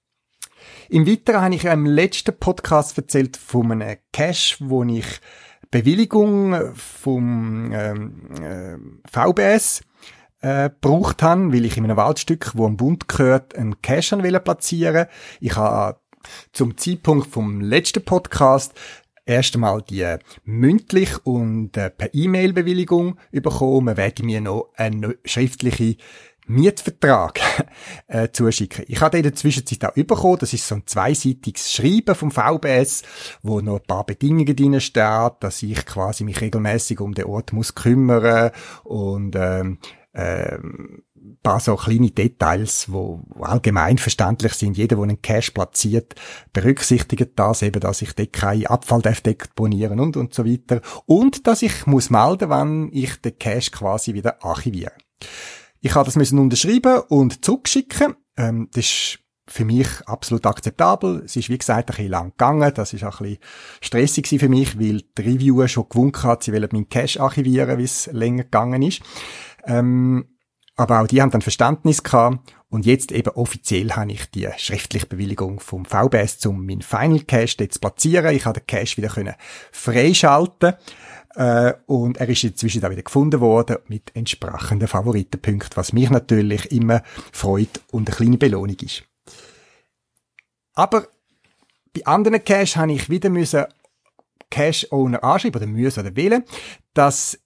[0.88, 5.20] Im Weiteren habe ich ja im letzten Podcast erzählt von einem Cash, wo ich
[5.70, 8.76] Bewilligung vom ähm, äh,
[9.10, 9.82] VBS
[10.40, 15.06] äh, gebraucht habe, weil ich in einem Waldstück, wo am Bund gehört, einen Cache platzieren
[15.40, 16.00] Ich habe
[16.52, 18.74] zum Zeitpunkt vom letzten Podcast
[19.26, 25.96] erst einmal die mündlich und äh, per E-Mail-Bewilligung bekommen, werde ich mir noch eine schriftliche
[26.46, 27.40] Mietvertrag
[28.06, 28.84] äh, zuschicken.
[28.88, 33.02] Ich habe in der Zwischenzeit auch bekommen, das ist so ein zweiseitiges Schreiben vom VBS,
[33.42, 37.52] wo noch ein paar Bedingungen drin steht, dass ich quasi mich regelmäßig um den Ort
[37.52, 38.52] muss kümmern
[38.84, 39.78] und ähm,
[40.14, 41.02] ähm,
[41.42, 44.76] paar so kleine Details, wo allgemein verständlich sind.
[44.76, 46.14] Jeder, der einen Cache platziert,
[46.52, 50.80] berücksichtigt das eben, dass ich dort keinen Abfall deponieren und, und so weiter.
[51.06, 54.92] Und, dass ich muss melden, wenn ich den Cache quasi wieder archiviere.
[55.80, 58.14] Ich habe das müssen unterschreiben und zurückschicken.
[58.36, 61.22] Ähm, das ist für mich absolut akzeptabel.
[61.24, 62.72] Es ist, wie gesagt, ein bisschen lang gegangen.
[62.74, 63.42] Das ist auch ein bisschen
[63.80, 67.84] stressig für mich, weil die Reviewer schon gewunken hat, sie wollen meinen Cache archivieren, wie
[67.84, 69.02] es länger gegangen ist.
[69.64, 70.35] Ähm,
[70.76, 72.52] aber auch die haben dann Verständnis gehabt.
[72.68, 77.68] Und jetzt eben offiziell habe ich die schriftliche Bewilligung vom VBS, um meinen Final Cache
[77.68, 78.34] zu platzieren.
[78.34, 79.34] Ich habe den Cache wieder können
[79.72, 80.74] freischalten
[81.36, 86.72] äh, und er ist inzwischen da wieder gefunden worden mit entsprechenden Favoritenpunkten, was mich natürlich
[86.72, 89.04] immer freut und eine kleine Belohnung ist.
[90.74, 91.06] Aber
[91.94, 93.64] bei anderen Cache habe ich wieder müssen
[94.50, 96.44] Cache-Owner anschreiben oder müssen oder wählen,
[96.94, 97.38] dass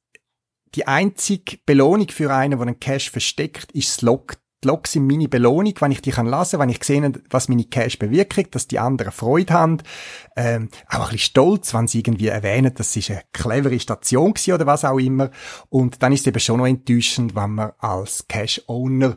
[0.74, 4.36] die einzige Belohnung für einen, der einen Cache versteckt, ist das Log.
[4.62, 7.64] Die Logs sind meine Belohnung, wenn ich die kann lassen, wenn ich sehe, was meine
[7.64, 9.78] Cache bewirkt, dass die anderen Freude haben,
[10.36, 14.52] ähm, auch ein bisschen stolz, wenn sie irgendwie erwähnen, das ist eine clevere Station gewesen
[14.52, 15.30] oder was auch immer.
[15.70, 19.16] Und dann ist es eben schon noch enttäuschend, wenn man als Cache-Owner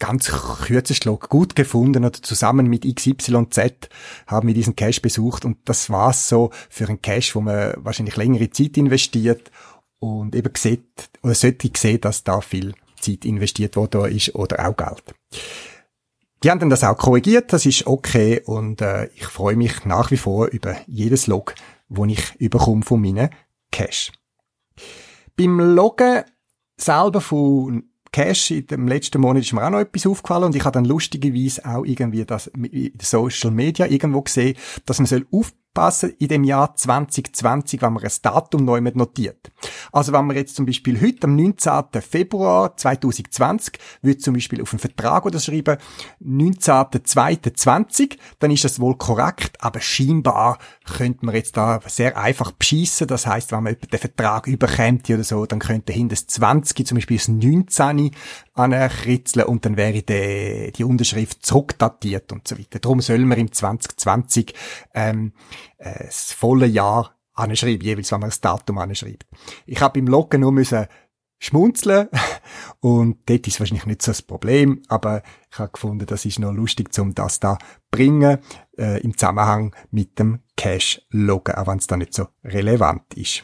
[0.00, 3.90] ganz kürzest Log gut gefunden oder zusammen mit XYZ
[4.26, 8.16] haben wir diesen Cache besucht und das war's so für einen Cache, wo man wahrscheinlich
[8.16, 9.52] längere Zeit investiert
[10.00, 14.76] und eben sieht, oder sollte sehen, dass da viel Zeit investiert worden ist oder auch
[14.76, 15.14] Geld.
[16.42, 20.10] Die haben dann das auch korrigiert, das ist okay und äh, ich freue mich nach
[20.10, 21.54] wie vor über jedes Log,
[21.88, 23.28] wo ich überkomme von meinen
[23.70, 24.12] Cache.
[25.36, 26.24] Beim Loggen
[26.78, 30.64] selber von Cash in dem letzten Monat ist mir auch noch etwas aufgefallen und ich
[30.64, 35.52] habe dann lustigerweise auch irgendwie das in Social Media irgendwo gesehen, dass man soll auf
[35.72, 39.50] passen in dem Jahr 2020, wenn man ein Datum neu notiert.
[39.92, 41.84] Also wenn man jetzt zum Beispiel heute am 19.
[42.00, 45.78] Februar 2020 wird zum Beispiel auf einen Vertrag oder schreiben
[46.24, 53.06] 19.02.20, dann ist das wohl korrekt, aber scheinbar könnte man jetzt da sehr einfach beschissen.
[53.06, 56.96] Das heißt, wenn man den Vertrag überkämmt oder so, dann könnte hinter das 20 zum
[56.96, 58.10] Beispiel das 19
[58.54, 62.78] ankritzeln und dann wäre die, die Unterschrift zurückdatiert und so weiter.
[62.78, 64.54] Darum soll man im 2020
[64.94, 65.32] ähm,
[65.78, 69.26] äh, das volle Jahr anschreiben, jeweils wenn man das Datum anschreibt.
[69.66, 70.86] Ich habe beim Loggen nur müssen
[71.38, 72.08] schmunzeln
[72.80, 76.52] und dort ist wahrscheinlich nicht so das Problem, aber ich habe gefunden, das ist noch
[76.52, 77.56] lustig, um das da
[77.90, 78.38] bringen
[78.76, 83.42] äh, im Zusammenhang mit dem Cache-Loggen, auch wenn es da nicht so relevant ist.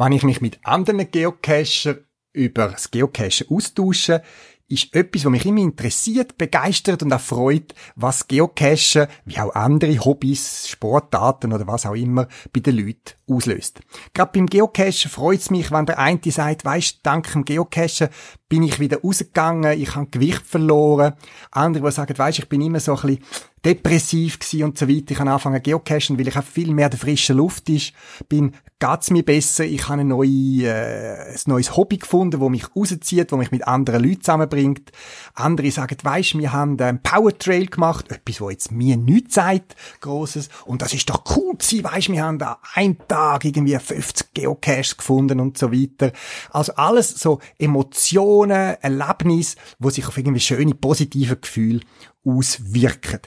[0.00, 1.96] Wenn ich mich mit anderen Geocacher
[2.32, 4.22] über das Geocachen austausche,
[4.68, 9.98] ist etwas, was mich immer interessiert, begeistert und auch freut, was Geocachen, wie auch andere
[9.98, 13.80] Hobbys, Sportarten oder was auch immer, bei den Leuten auslöst.
[14.14, 18.08] Gerade beim Geocachen freut es mich, wenn der eine sagt, weisst, dank dem Geocachen
[18.48, 21.14] bin ich wieder rausgegangen, ich habe Gewicht verloren.
[21.50, 23.24] Andere, die sagen, weisst, ich bin immer so ein bisschen
[23.64, 25.10] depressiv gsi und so weiter.
[25.10, 27.92] Ich habe angefangen geocachen, weil ich auch viel mehr der frischen Luft ist.
[28.28, 29.64] Bin, geht's mir besser.
[29.64, 33.66] Ich habe ein, neue, äh, ein neues Hobby gefunden, wo mich rauszieht, wo mich mit
[33.66, 34.92] anderen Leuten zusammenbringt.
[35.34, 39.76] Andere sagen, weisst, wir haben einen Power Trail gemacht, etwas, wo jetzt mir nichts sagt,
[40.00, 40.48] Grosses.
[40.64, 44.96] Und das ist doch cool gewesen, weisst, wir haben da einen Tag irgendwie 50 Geocaches
[44.96, 46.12] gefunden und so weiter.
[46.50, 51.80] Also alles so Emotionen, Erlebnisse, wo sich auf irgendwie schöne, positive Gefühle
[52.28, 53.20] auswirken.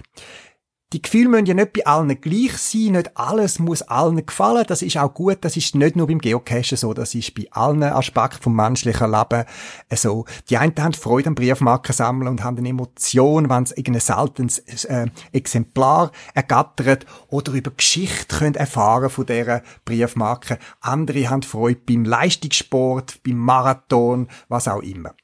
[0.93, 4.81] Die Gefühle müssen ja nicht bei allen gleich sein, nicht alles muss allen gefallen, das
[4.81, 8.41] ist auch gut, das ist nicht nur beim Geocachen so, das ist bei allen Aspekten
[8.41, 9.45] vom menschlichen Leben
[9.93, 10.25] so.
[10.49, 14.59] Die einen haben Freude am Briefmarken sammeln und haben eine Emotion, wenn sie irgendein seltenes
[14.59, 20.59] äh, Exemplar ergattert oder über Geschichte können erfahren von dieser Briefmarke.
[20.81, 25.15] Andere haben Freude beim Leistungssport, beim Marathon, was auch immer.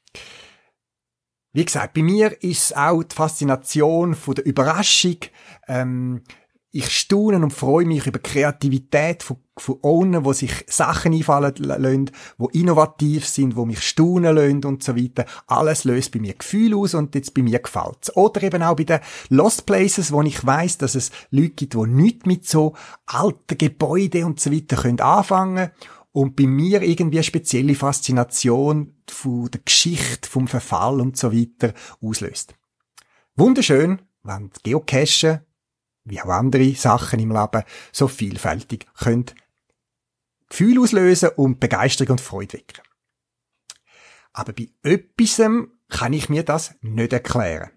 [1.57, 5.17] Wie gesagt, bei mir ist es auch die Faszination von der Überraschung.
[5.67, 6.21] Ähm,
[6.69, 11.55] ich staune und freue mich über die Kreativität von, von Owner, wo sich Sachen einfallen
[11.57, 15.25] lassen, wo innovativ sind, wo mich staunen lassen und so weiter.
[15.47, 18.15] Alles löst bei mir Gefühl aus und jetzt bei mir gefällt's.
[18.15, 21.87] Oder eben auch bei den Lost Places, wo ich weiß, dass es Leute gibt, die
[21.87, 22.75] nichts mit so
[23.07, 25.71] alten Gebäuden und so weiter können anfangen
[26.17, 31.75] und bei mir irgendwie eine spezielle Faszination von der Geschichte, vom Verfall und so weiter
[32.01, 32.55] auslöst.
[33.35, 35.41] Wunderschön, wenn Geocachen,
[36.05, 37.61] wie auch andere Sachen im Leben,
[37.91, 39.25] so vielfältig können
[40.49, 42.81] Gefühle auslösen und Begeisterung und Freude wecken.
[44.33, 45.39] Aber bei etwas
[45.87, 47.69] kann ich mir das nicht erklären.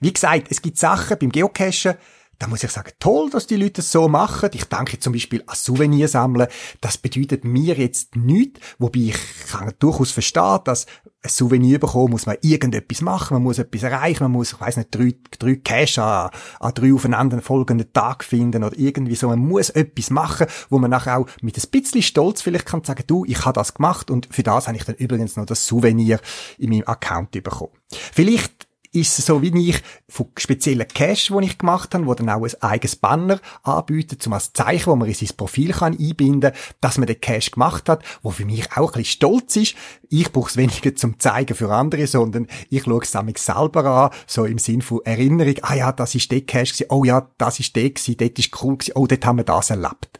[0.00, 1.94] Wie gesagt, es gibt Sachen beim Geocachen,
[2.38, 4.50] da muss ich sagen, toll, dass die Leute es so machen.
[4.52, 6.46] Ich denke zum Beispiel an Souvenir sammeln.
[6.80, 9.18] Das bedeutet mir jetzt nichts, wobei ich
[9.50, 10.86] kann durchaus verstehen, dass
[11.20, 14.76] ein Souvenir bekommen muss man irgendetwas machen, man muss etwas erreichen, man muss, ich weiß
[14.76, 16.30] nicht, drei, drei Cash an,
[16.60, 19.28] an drei aufeinander folgenden Tag finden oder irgendwie so.
[19.28, 23.02] Man muss etwas machen, wo man nachher auch mit ein bisschen Stolz vielleicht kann sagen,
[23.08, 26.20] du, ich habe das gemacht und für das habe ich dann übrigens noch das Souvenir
[26.56, 27.72] in meinem Account bekommen.
[27.90, 32.30] Vielleicht ist es so wie ich von speziellen Cache, die ich gemacht habe, wo dann
[32.30, 36.52] auch ein eigenes Banner anbietet, zum als Zeichen, wo man in sein Profil kann einbinden
[36.52, 39.74] kann, dass man den Cache gemacht hat, wo für mich auch ein bisschen stolz ist.
[40.08, 44.10] Ich brauche es weniger zum Zeigen für andere, sondern ich schaue es damit selber an,
[44.26, 47.60] so im Sinn von Erinnerung, ah ja, das ist der Cache gewesen, oh ja, das
[47.60, 50.18] ist der gewesen, dort ist cool gewesen, oh, dort haben wir das erlebt.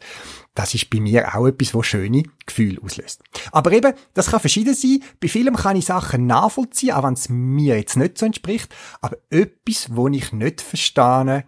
[0.59, 3.23] Das ist bei mir auch etwas, was schöne Gefühle auslöst.
[3.53, 5.01] Aber eben, das kann verschieden sein.
[5.21, 8.75] Bei vielem kann ich Sachen nachvollziehen, auch wenn es mir jetzt nicht so entspricht.
[8.99, 11.45] Aber etwas, wo ich nicht verstehe,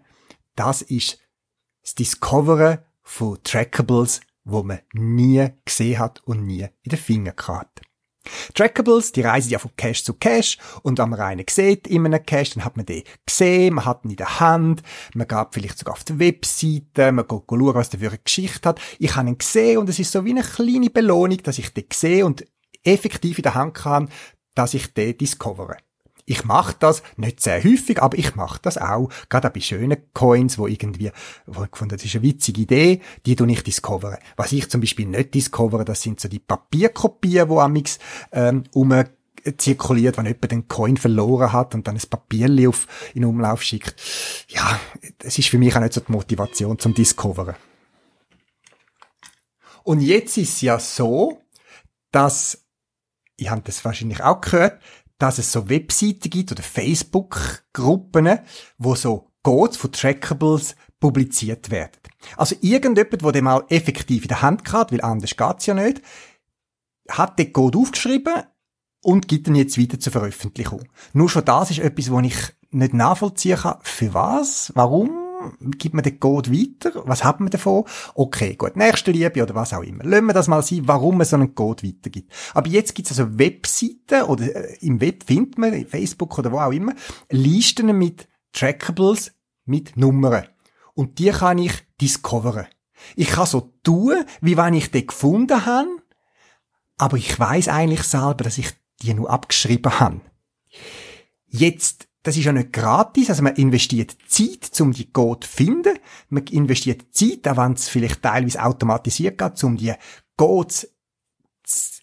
[0.56, 1.20] das ist
[1.84, 7.82] das Discoveren von Trackables, wo man nie gesehen hat und nie in den Finger gehabt.
[8.54, 12.24] Trackables, die reisen ja von Cache zu Cache und wenn man einen sieht in einem
[12.26, 15.80] Cache, dann hat man den gesehen, man hat ihn in der Hand, man geht vielleicht
[15.80, 18.82] sogar auf die Webseite, man geht schauen, was der für eine Geschichte hat.
[19.00, 21.86] Ich habe ihn gesehen und es ist so wie eine kleine Belohnung, dass ich den
[21.92, 22.46] sehe und
[22.84, 24.10] effektiv in der Hand kann,
[24.56, 25.78] dass ich den discovere.
[26.32, 29.10] Ich mache das nicht sehr häufig, aber ich mache das auch.
[29.28, 31.12] Gerade auch bei schönen Coins, wo irgendwie,
[31.46, 34.16] wo ich gefunden, das ist eine witzige Idee, die du nicht discoveren.
[34.38, 38.00] Was ich zum Beispiel nicht discovere, das sind so die Papierkopien, wo amix
[38.32, 38.94] ähm, um
[39.58, 44.02] zirkuliert, wenn jemand den Coin verloren hat und dann ein Papierli auf in Umlauf schickt.
[44.48, 44.80] Ja,
[45.22, 47.56] es ist für mich auch nicht so die Motivation zum Discoveren.
[49.84, 51.42] Und jetzt ist es ja so,
[52.12, 52.64] dass,
[53.36, 54.82] ich habe das wahrscheinlich auch gehört,
[55.22, 58.40] dass es so Webseiten gibt oder Facebook-Gruppen,
[58.78, 62.00] wo so Codes von Trackables publiziert werden.
[62.38, 66.02] Also irgendjemand, der den mal effektiv in der Hand hat, weil anders geht's ja nicht,
[67.10, 68.44] hat den Code aufgeschrieben
[69.04, 70.84] und gibt ihn jetzt wieder zur Veröffentlichung.
[71.14, 72.38] Nur schon das ist etwas, wo ich
[72.72, 73.80] nicht nachvollziehen kann.
[73.82, 74.72] Für was?
[74.76, 75.21] Warum?
[75.78, 77.04] Gibt man den Code weiter?
[77.06, 77.86] Was hat man davon?
[78.16, 80.04] Okay, gut, nächste Liebe oder was auch immer.
[80.04, 82.32] Lassen wir das mal sein, warum man so einen Code weitergibt.
[82.54, 86.60] Aber jetzt gibt es also Webseiten oder äh, im Web findet man, Facebook oder wo
[86.60, 86.94] auch immer,
[87.30, 89.34] Listen mit Trackables
[89.66, 90.48] mit Nummern.
[90.94, 92.68] Und die kann ich discoveren.
[93.16, 95.90] Ich kann so tun, wie wenn ich den gefunden habe,
[96.98, 98.70] aber ich weiß eigentlich selber, dass ich
[99.02, 100.22] die nur abgeschrieben habe.
[101.48, 105.98] Jetzt das ist ja nicht gratis, also man investiert Zeit, um die Code zu finden.
[106.30, 109.94] Man investiert Zeit, auch wenn es vielleicht teilweise automatisiert geht, um die
[110.38, 110.92] Codes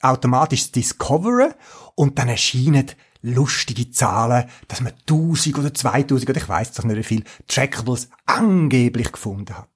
[0.00, 1.54] automatisch zu discoveren.
[1.94, 2.90] Und dann erscheinen
[3.22, 8.08] lustige Zahlen, dass man 1000 oder 2000 oder ich weiß doch nicht wie viel Trackables
[8.26, 9.68] angeblich gefunden hat.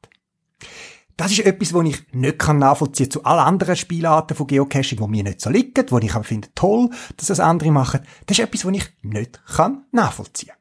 [1.23, 5.07] Das ist etwas, was ich nicht kann nachvollziehen zu allen anderen Spielarten von Geocaching, die
[5.07, 8.01] mir nicht so liegen, wo ich aber finde toll, dass das andere machen.
[8.27, 10.55] Das ist etwas, was ich nicht kann nachvollziehen.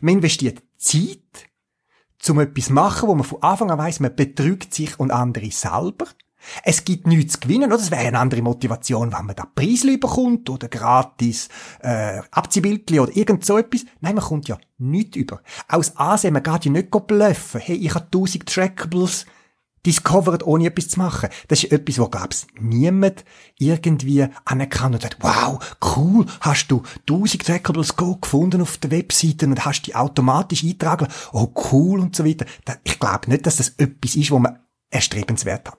[0.00, 1.50] Man investiert Zeit,
[2.30, 5.50] um etwas zu machen, wo man von Anfang an weiss, man betrügt sich und andere
[5.50, 6.06] selber.
[6.64, 7.76] Es gibt nichts zu gewinnen, oder?
[7.76, 13.14] Das wäre eine andere Motivation, wenn man da Preisli bekommt oder gratis äh, Abziehbildli oder
[13.14, 13.84] irgend so etwas.
[14.00, 15.42] Nein, man kommt ja nichts über.
[15.68, 17.60] Aus Ansehen, man geht ja nicht bluffen.
[17.60, 19.26] Hey, ich habe 1000 Trackables
[19.86, 21.30] discovered, ohne etwas zu machen.
[21.48, 23.24] Das ist etwas, wo, glaubst niemand
[23.58, 25.58] irgendwie anerkannt und sagt, wow,
[25.96, 31.08] cool, hast du 1000 Trackables Go gefunden auf der Webseite und hast die automatisch eintragen.
[31.32, 32.46] Oh, cool und so weiter.
[32.84, 34.58] Ich glaube nicht, dass das etwas ist, wo man
[34.90, 35.78] erstrebenswert hat.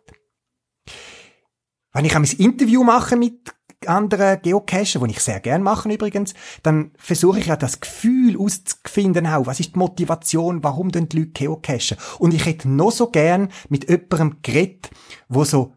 [1.93, 3.54] Wenn ich ein Interview mache mit
[3.88, 9.28] anderen Geocachen, die ich sehr gern mache übrigens, dann versuche ich ja das Gefühl auszufinden
[9.28, 9.48] auch.
[9.48, 10.64] Was ist die Motivation?
[10.64, 11.98] Warum denn die Leute Geocachen?
[12.20, 14.92] Und ich hätte noch so gern mit jemandem geredet,
[15.28, 15.74] wo so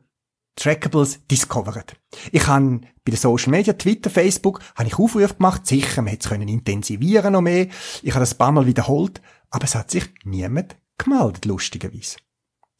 [0.56, 1.96] Trackables discovert.
[2.30, 6.24] Ich habe bei den Social Media, Twitter, Facebook, habe ich Aufrufe gemacht, sicher, man hätte
[6.24, 7.68] es können intensivieren noch mehr.
[8.02, 12.16] Ich habe das ein paar Mal wiederholt, aber es hat sich niemand gemeldet, lustigerweise.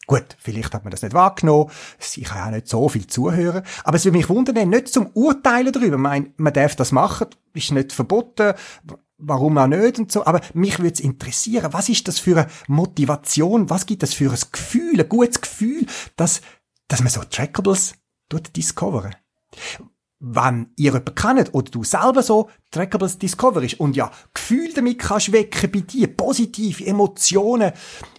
[0.06, 1.70] Gut, vielleicht hat man das nicht wahrgenommen.
[1.98, 3.62] Ich kann auch nicht so viel zuhören.
[3.84, 5.96] Aber es würde mich wundern, nicht zum Urteilen darüber.
[5.96, 8.54] Ich meine, man darf das machen, ist nicht verboten.
[9.16, 10.26] Warum auch nicht und so.
[10.26, 13.70] Aber mich würde es interessieren, was ist das für eine Motivation?
[13.70, 15.86] Was gibt das für ein Gefühl, ein gutes Gefühl,
[16.16, 16.42] dass,
[16.88, 17.94] dass man so Trackables
[18.54, 19.14] discoveren?
[20.26, 25.32] wenn ihr jemanden kennt oder du selber so Trackables discoverst und ja Gefühl damit kannst
[25.32, 27.72] wecken bei dir, positive Emotionen,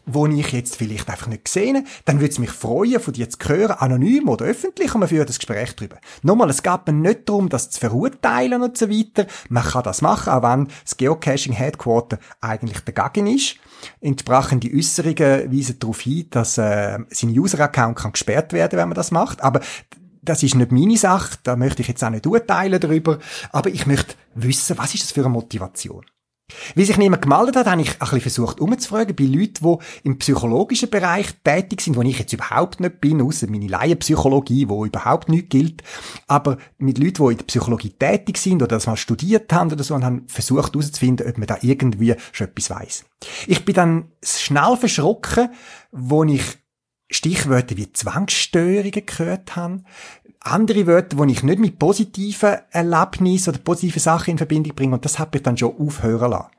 [0.05, 3.37] wo ich jetzt vielleicht einfach nicht gesehen dann würde es mich freuen, von dir zu
[3.47, 5.97] hören, anonym oder öffentlich, und wir führen das Gespräch darüber.
[6.21, 9.25] Nochmal, es geht mir nicht darum, das zu verurteilen und so weiter.
[9.49, 13.55] Man kann das machen, auch wenn das Geocaching Headquarter eigentlich dagegen ist.
[14.01, 19.11] Entsprechende Äußerungen weisen darauf hin, dass äh, sein User-Account kann gesperrt werden, wenn man das
[19.11, 19.41] macht.
[19.41, 19.61] Aber
[20.21, 23.19] das ist nicht meine Sache, da möchte ich jetzt auch nicht urteilen darüber,
[23.51, 26.05] aber ich möchte wissen, was ist das für eine Motivation?
[26.75, 30.19] Wie sich niemand gemeldet hat, habe ich ein bisschen versucht umzufragen bei Leuten, die im
[30.19, 35.27] psychologischen Bereich tätig sind, wo ich jetzt überhaupt nicht bin, außer meine Laienpsychologie, wo überhaupt
[35.27, 35.81] nicht gilt.
[36.27, 39.83] Aber mit Leuten, die in der Psychologie tätig sind oder das mal studiert haben oder
[39.83, 43.05] so und haben versucht herauszufinden, ob man da irgendwie schon etwas weiss.
[43.47, 45.49] Ich bin dann schnell verschrocken,
[45.91, 46.43] wo ich
[47.09, 49.83] Stichwörter wie Zwangsstörungen gehört habe,
[50.39, 54.95] andere Wörter, die ich nicht mit positiven Erlebnissen oder positiven Sachen in Verbindung bringe.
[54.95, 56.51] Und das hat mich dann schon aufhören lassen.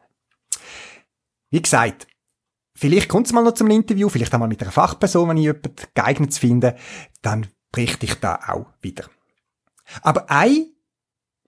[1.51, 2.07] Wie gesagt,
[2.77, 5.75] vielleicht kommt es mal noch zum Interview, vielleicht einmal mit einer Fachperson, wenn ich jemanden
[5.95, 6.77] geeignet finde,
[7.23, 9.05] dann berichte ich da auch wieder.
[10.03, 10.67] Aber ein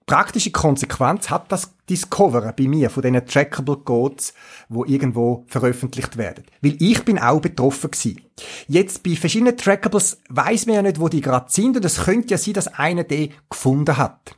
[0.09, 4.33] praktische Konsequenz hat das Discoveren bei mir von diesen Trackable Codes,
[4.67, 6.45] wo irgendwo veröffentlicht werden.
[6.61, 8.19] Weil ich bin auch betroffen gewesen.
[8.67, 12.29] Jetzt bei verschiedenen Trackables weiß man ja nicht, wo die gerade sind und es könnte
[12.29, 14.35] ja sein, dass einer die gefunden hat.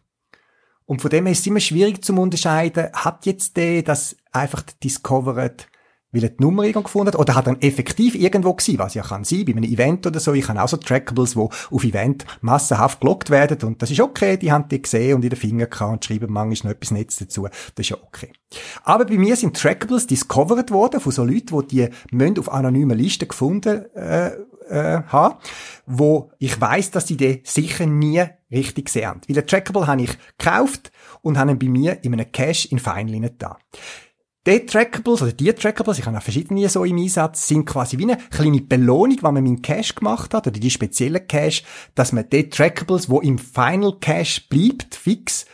[0.85, 4.63] Und von dem her ist es immer schwierig zu unterscheiden, hat jetzt der das einfach
[4.83, 5.67] discovered
[6.11, 9.03] weil er die Nummer irgendwo gefunden hat, oder hat er effektiv irgendwo gewesen, was ja
[9.03, 10.33] kann sein, bei einem Event oder so.
[10.33, 14.37] Ich habe auch so Trackables, wo auf Event massenhaft gelockt werden und das ist okay,
[14.37, 17.17] die haben die gesehen und in den Finger gehabt und schreiben manchmal noch etwas Netz
[17.17, 17.47] dazu.
[17.75, 18.31] Das ist ja okay.
[18.83, 22.97] Aber bei mir sind Trackables discovered worden von so Leuten, die die müssen auf anonymen
[22.97, 24.31] Listen gefunden äh,
[24.71, 25.35] äh, haben,
[25.85, 29.21] wo ich weiß, dass sie die sicher nie richtig sehen.
[29.27, 30.91] Weil ein Trackable habe ich gekauft
[31.21, 33.57] und habe ihn bei mir in einem Cache in Feinlinen da.
[34.47, 38.11] Die Trackables, oder die Trackables, ich habe auch verschiedene so im Einsatz, sind quasi wie
[38.11, 41.63] eine kleine Belohnung, wenn man mit Cache gemacht hat, oder die speziellen Cache,
[41.93, 45.45] dass man die Trackables, wo im Final Cache bleibt, fix,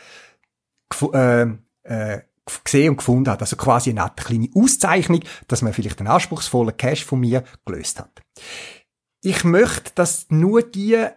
[1.12, 1.46] äh,
[1.82, 2.22] äh,
[2.64, 3.42] gesehen und gefunden hat.
[3.42, 8.00] Also quasi eine Art kleine Auszeichnung, dass man vielleicht einen anspruchsvollen Cache von mir gelöst
[8.00, 8.22] hat.
[9.20, 11.08] Ich möchte, dass nur die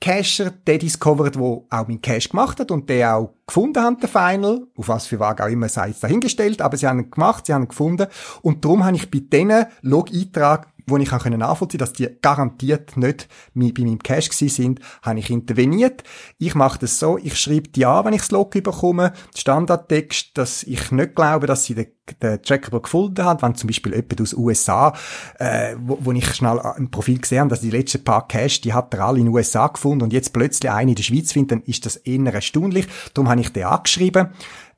[0.00, 4.08] Cacher, der discovered, wo auch mein Cache gemacht hat und der auch gefunden hat, der
[4.08, 7.46] Final, auf was für Waage auch immer sei es dahingestellt, aber sie haben ihn gemacht,
[7.46, 8.06] sie haben ihn gefunden.
[8.42, 13.28] Und darum habe ich bei diesen Log-Eintrag wo ich auch nachvollziehen dass die garantiert nicht
[13.54, 16.02] bei meinem Cache gewesen sind, habe ich interveniert.
[16.38, 20.62] Ich mache das so, ich schreibe die an, wenn ich das Log bekomme, Standardtext, dass
[20.62, 21.86] ich nicht glaube, dass sie den,
[22.22, 24.94] den Trackable gefunden hat, wenn zum Beispiel jemand aus USA,
[25.38, 28.72] äh, wo, wo ich schnell im Profil gesehen habe, dass die letzten paar Cache, die
[28.72, 31.52] hat er alle in den USA gefunden und jetzt plötzlich eine in der Schweiz findet,
[31.52, 32.86] dann ist das eher erstaunlich.
[33.14, 34.28] Darum habe ich den angeschrieben,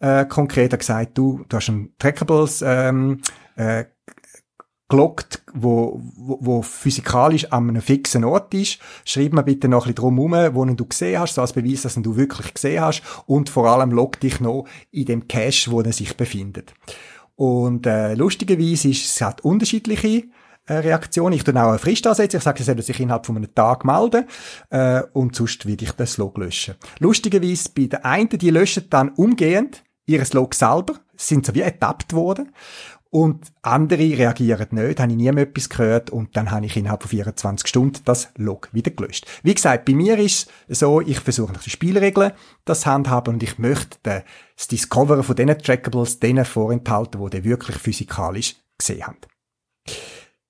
[0.01, 3.21] äh, konkret gesagt, du, du hast ein Trackables, ähm,
[3.57, 3.85] äh,
[4.91, 8.78] gelockt, wo, wo, wo physikalisch an einem fixen Ort ist.
[9.07, 11.82] Schreib mir bitte noch ein bisschen drum herum, wo du gesehen hast, so als Beweis,
[11.82, 13.03] dass du wirklich gesehen hast.
[13.24, 16.74] Und vor allem log dich noch in dem Cache, wo er sich befindet.
[17.36, 20.24] Und äh, lustigerweise ist es hat unterschiedliche
[20.66, 21.34] äh, Reaktionen.
[21.34, 22.36] Ich tue auch eine Frist ansetzen.
[22.36, 24.26] Ich sage, sie sollen sich innerhalb von einem Tag melden.
[24.68, 26.74] Äh, und sonst werde ich das Log löschen.
[26.99, 32.12] Lustigerweise bei der einen, die löschen dann umgehend ihres Log selber, sind so wie ertappt
[32.12, 32.53] worden.
[33.13, 37.03] Und andere reagieren nicht, habe ich nie mehr etwas gehört und dann habe ich innerhalb
[37.03, 39.27] von 24 Stunden das Log wieder gelöscht.
[39.43, 42.31] Wie gesagt, bei mir ist es so, ich versuche nach den Spielregeln
[42.65, 47.79] das handhaben und ich möchte das Discoveren von diesen Trackables denen vorenthalten, die die wirklich
[47.79, 49.19] physikalisch gesehen haben.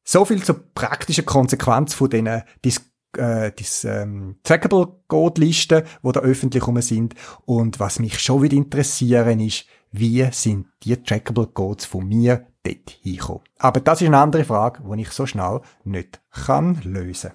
[0.05, 2.83] So viel zur praktischen Konsequenz von diesen Dis
[3.17, 7.15] äh, dis, ähm, Trackable Code Listen, die da öffentlich rum sind.
[7.45, 12.91] Und was mich schon wieder interessieren ist, wie sind die Trackable Codes von mir dort
[13.03, 13.43] hinkommen.
[13.59, 17.32] Aber das ist eine andere Frage, die ich so schnell nicht kann lösen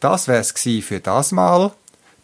[0.00, 1.72] Das wär's für das Mal.